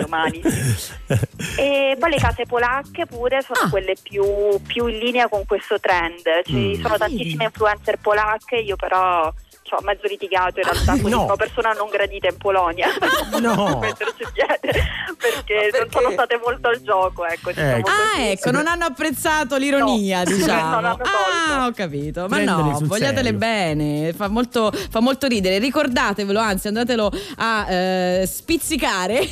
[0.01, 0.41] Domani.
[1.57, 3.69] e poi le case polacche pure sono Ah.
[3.69, 4.23] quelle più,
[4.65, 6.21] più in linea con questo trend.
[6.43, 6.81] Ci Mm.
[6.81, 9.31] sono tantissime influencer polacche, io però
[9.65, 11.23] ci ho mezzo litigato in realtà con No.
[11.23, 12.87] una persona non gradita in Polonia.
[13.41, 13.79] No.
[14.33, 14.59] piede
[15.17, 17.49] perché, non sono state molto al gioco, ecco.
[17.49, 17.89] diciamo Ecco.
[17.89, 18.27] Ah, così.
[18.29, 20.29] ecco, non hanno apprezzato l'ironia, No.
[20.35, 20.97] diciamo.
[21.01, 22.21] Ah, ho capito.
[22.21, 23.37] Ma Prendeli no, vogliatele serio.
[23.39, 25.57] bene, fa molto, fa molto ridere.
[25.59, 29.27] Ricordatevelo, anzi, andatelo a eh, spizzicare.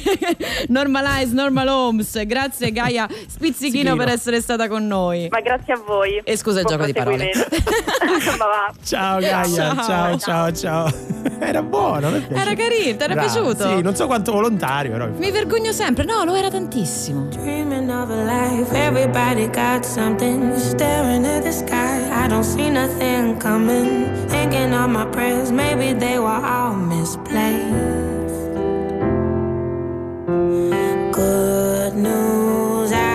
[0.67, 2.25] Normalize Normal Homes.
[2.25, 5.27] Grazie Gaia Spizzichino per essere stata con noi.
[5.29, 6.19] Ma grazie a voi.
[6.23, 7.31] E scusa il gioco di parole.
[8.83, 10.17] Ciao Gaia, ciao ciao
[10.51, 10.91] ciao.
[11.39, 12.07] Era buono.
[12.29, 13.67] Era carino, ti era piaciuto?
[13.67, 15.07] Sì, non so quanto volontario, però.
[15.09, 17.27] Mi vergogno sempre, no, lo era tantissimo.
[17.29, 20.55] Dreaming of a life, everybody got something.
[20.55, 24.09] Staring at the sky, I don't see nothing coming.
[24.27, 27.61] Thinking of my prayers, maybe they were all misplaced.
[31.11, 33.12] Good news, I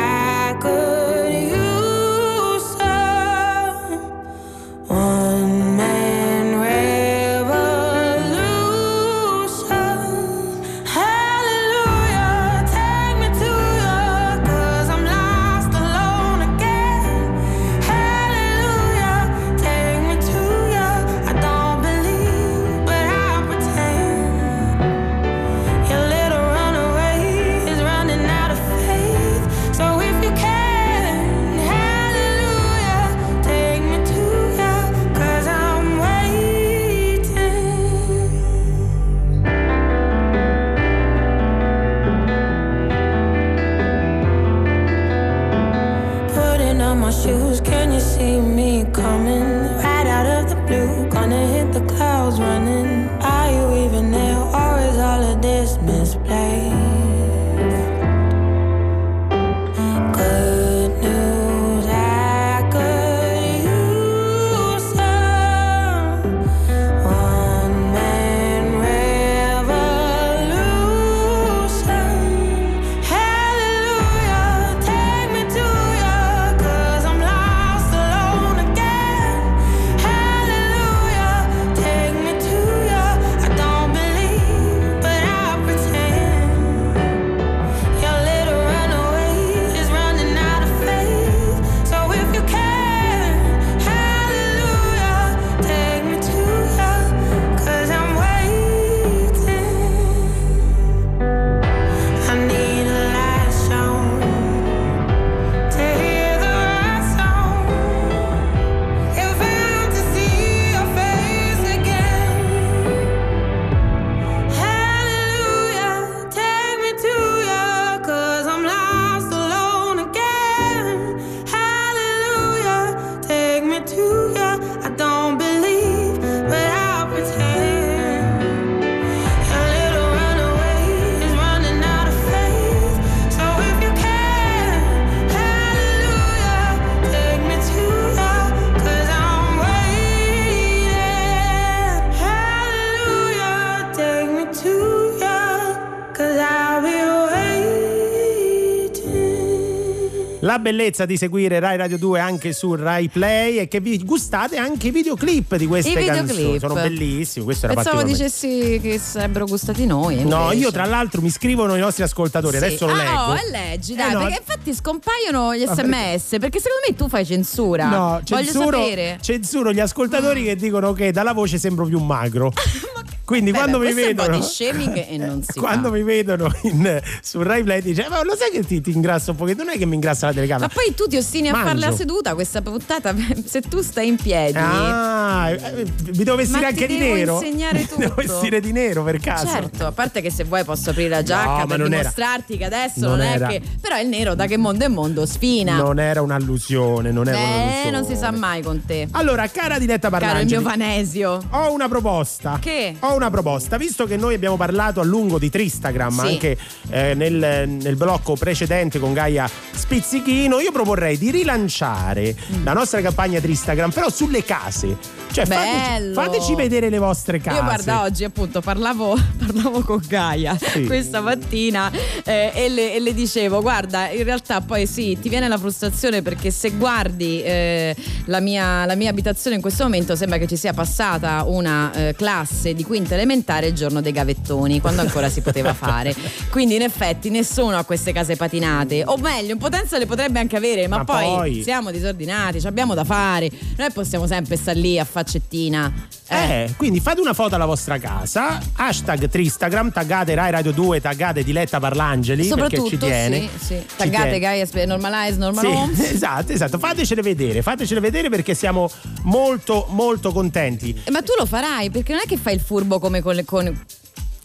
[150.48, 154.56] La bellezza di seguire Rai Radio 2 anche su Rai Play e che vi gustate
[154.56, 156.58] anche i videoclip di queste canzoni.
[156.58, 157.44] Sono bellissimi.
[157.44, 160.24] Questo era Pensavo dicessi che sarebbero gustati noi.
[160.24, 160.56] No, invece.
[160.56, 162.64] io tra l'altro mi scrivono i nostri ascoltatori, Sì.
[162.64, 163.20] adesso lo ah, leggo.
[163.24, 164.20] Oh, e leggi, dai, Eh, no.
[164.20, 166.60] perché infatti scompaiono gli sms, perché...
[166.60, 167.86] secondo me tu fai censura.
[167.86, 169.16] No, Voglio censuro, sapere.
[169.16, 169.20] Mm.
[169.20, 172.54] censuro gli ascoltatori che dicono che dalla voce sembro più magro.
[173.28, 176.98] Quindi Beh, quando beh, mi vedono di shaming e non si quando mi vedono in,
[177.20, 179.64] su Rai Play dice "Ma lo sai che ti, ti ingrasso un pochettino?
[179.64, 180.68] Non è che mi ingrassa la Ma telecamera".
[180.72, 181.68] poi tu ti ostini a Mangio.
[181.68, 183.14] farla seduta questa puntata
[183.44, 184.56] se tu stai in piedi.
[184.56, 187.34] Ah, eh, mi devo vestire Ma anche di nero.
[187.34, 188.22] insegnare Mi devo tutto.
[188.32, 189.46] vestire di nero per caso.
[189.46, 191.98] Certo, a parte che se vuoi posso aprire la giacca No, ma per non era-
[191.98, 193.60] dimostrarti che adesso non non, è era- che.
[193.78, 195.76] Però il nero da che mondo è mondo sfina.
[195.76, 197.90] Non era un'allusione, non era eh, un'allusione.
[197.90, 199.06] non si sa mai con te.
[199.10, 201.38] Allora, cara Diletta Caro il mio Vanesio.
[201.50, 202.58] ho una proposta.
[202.58, 202.96] Che?
[203.00, 206.26] Ho una proposta, visto che noi abbiamo parlato a lungo di Tristagram Sì.
[206.26, 206.58] anche
[206.90, 212.64] eh, nel, nel blocco precedente con Gaia Spizzichino, io proporrei di rilanciare Mm.
[212.64, 214.96] la nostra campagna Tristagram, però sulle case.
[215.30, 217.56] Cioè, fateci, fateci vedere le vostre case.
[217.58, 220.84] Io guarda oggi appunto parlavo, parlavo con Gaia Sì.
[220.86, 221.90] questa mattina
[222.24, 226.22] eh, e, le, e le dicevo guarda in realtà poi sì ti viene la frustrazione
[226.22, 227.94] perché se guardi eh,
[228.26, 232.14] la, mia, la mia abitazione in questo momento sembra che ci sia passata una eh,
[232.16, 236.14] classe di quinta elementare il giorno dei gavettoni quando ancora si poteva fare
[236.50, 240.56] quindi in effetti nessuno ha queste case patinate o meglio in potenza le potrebbe anche
[240.56, 244.78] avere ma, Ma poi, poi- siamo disordinati ci abbiamo da fare noi possiamo sempre stare
[244.78, 246.08] lì a faccettina.
[246.30, 251.42] Eh, quindi fate una foto alla vostra casa, hashtag Tristagram, taggate Rai Radio 2, taggate
[251.42, 253.48] Diletta Parlangeli perché ci tiene.
[253.58, 253.82] sì, sì.
[253.96, 254.38] Taggate.
[254.38, 255.98] Gaia Normalize, Normal Sì, Homes.
[256.12, 256.78] esatto, esatto.
[256.78, 258.90] Fatecele vedere, fatecele vedere perché siamo
[259.22, 261.00] molto, molto contenti.
[261.04, 263.44] Eh, Ma tu lo farai perché non è che fai il furbo come con, le-
[263.44, 263.84] con-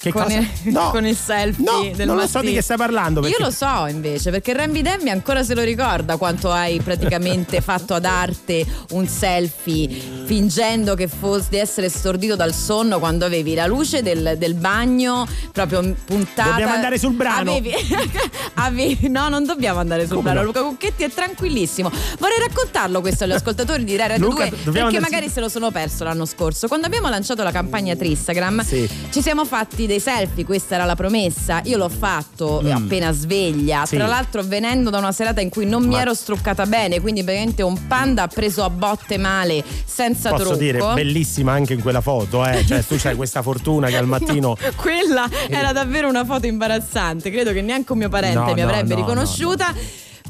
[0.04, 0.36] Che con cosa?
[0.38, 0.90] il, No.
[0.92, 3.52] con il selfie No, del non lo so di che stai parlando, perché- Io lo
[3.52, 8.66] so invece, perché Rambi Demmi ancora se lo ricorda quanto hai praticamente fatto ad arte
[8.92, 9.88] un selfie
[10.26, 15.26] fingendo che fosse di essere stordito dal sonno quando avevi la luce del, del bagno
[15.52, 16.50] proprio puntata.
[16.50, 17.52] Dobbiamo andare sul brano.
[17.52, 17.74] Avevi,
[18.56, 20.40] avevi- no, non dobbiamo andare sul Come brano.
[20.42, 20.46] no?
[20.48, 21.90] Luca Cucchetti è tranquillissimo.
[22.20, 26.04] Vorrei raccontarlo questo agli ascoltatori di Luca, 2 dobbiamo perché magari se lo sono perso
[26.04, 26.68] l'anno scorso.
[26.68, 28.90] Quando abbiamo lanciato la campagna Tristagram Sì.
[29.12, 31.62] ci siamo fatti dei selfie, questa era la promessa.
[31.66, 32.72] Io l'ho fatto Mm.
[32.72, 33.86] appena sveglia.
[33.86, 33.96] Sì.
[33.98, 37.22] Tra l'altro, venendo da una serata in cui non mi Ma- ero struccata bene, quindi
[37.24, 40.58] praticamente un panda preso a botte male, senza Posso trucco.
[40.58, 42.66] dire, bellissima anche in quella foto, eh.
[42.66, 44.58] Cioè, tu c'hai questa fortuna che al mattino.
[44.60, 47.30] No, quella era davvero una foto imbarazzante.
[47.32, 49.74] Credo che neanche un mio parente No, mi avrebbe no, riconosciuta.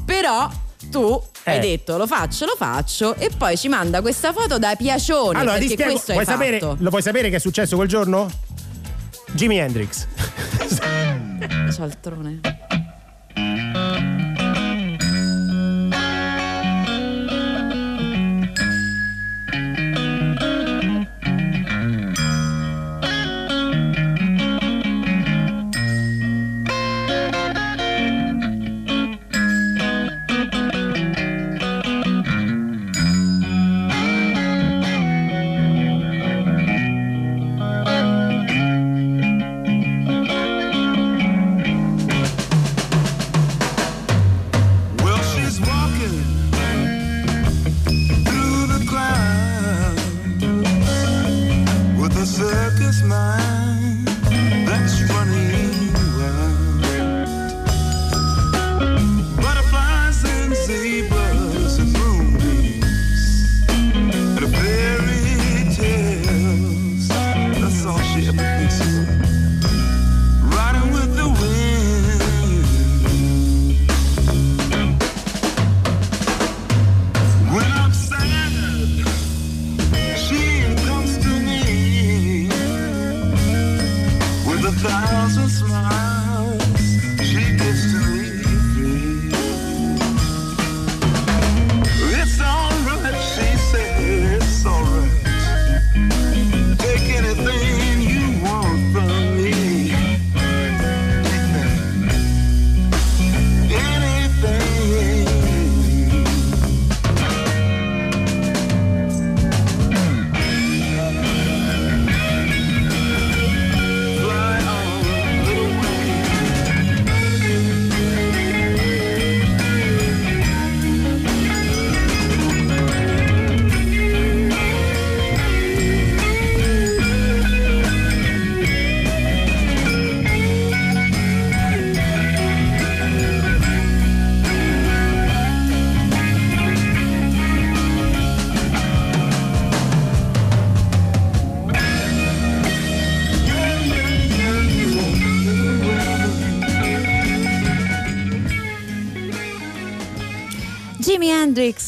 [0.04, 0.48] Però
[0.90, 1.60] tu hai Eh.
[1.60, 5.72] detto lo faccio, lo faccio e poi ci manda questa foto da piacione Allora, perché
[5.72, 8.28] spiego, questo vuoi hai sapere, lo vuoi sapere che è successo quel giorno?
[9.34, 10.06] Jimi Hendrix.
[11.74, 12.40] Cialtrone.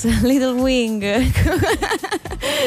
[0.05, 1.03] Little Wing.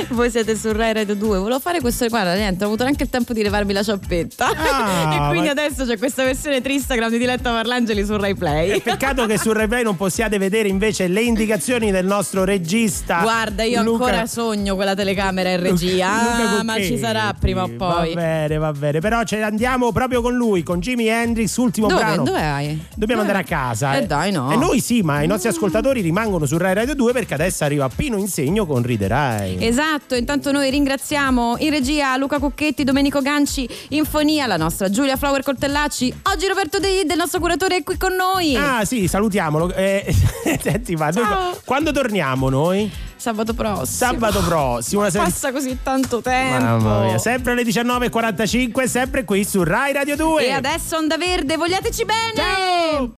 [0.09, 1.37] Voi siete su Rai Radio 2.
[1.37, 2.07] Volevo fare questo.
[2.07, 4.47] Guarda, niente, ho avuto neanche il tempo di levarmi la cioppetta.
[4.55, 8.81] Ah, e quindi ma- adesso c'è questa versione Tristagram di Diletta Parlangeli su Rai Play.
[8.81, 13.21] Peccato che su replay non possiate vedere invece le indicazioni del nostro regista.
[13.21, 16.07] Guarda, io Luca- ancora sogno quella telecamera in regia.
[16.21, 18.13] Luca Ah, ma ci sarà prima o poi.
[18.13, 18.99] Va bene, va bene.
[18.99, 22.01] Però ce ne andiamo proprio con lui, con Jimi Hendrix, ultimo Dove?
[22.01, 22.23] brano.
[22.23, 22.85] Dove hai?
[22.95, 23.97] Dobbiamo Dove- andare a casa.
[23.97, 24.51] Eh dai, no.
[24.51, 27.89] E noi sì, ma i nostri ascoltatori rimangono su Rai Radio 2 perché adesso arriva
[27.93, 29.57] Pino Insegno con Riderai.
[29.65, 35.15] Esatto, intanto noi ringraziamo in regia Luca Cucchetti, Domenico Ganci, in fonia la nostra Giulia
[35.15, 36.13] Flower Coltellacci.
[36.23, 38.55] Oggi Roberto De, del nostro curatore è qui con noi.
[38.55, 39.73] Ah sì, salutiamolo.
[39.73, 40.13] Eh,
[40.61, 43.07] senti, ma noi- quando torniamo noi?
[43.15, 43.85] Sabato prossimo.
[43.85, 45.01] Sabato prossimo.
[45.01, 46.63] Una Passa così tanto tempo.
[46.63, 50.45] Mamma mia, sempre alle 19.45, sempre qui su Rai Radio 2.
[50.45, 52.33] E adesso Onda Verde, vogliateci bene!
[52.35, 53.07] Ciao!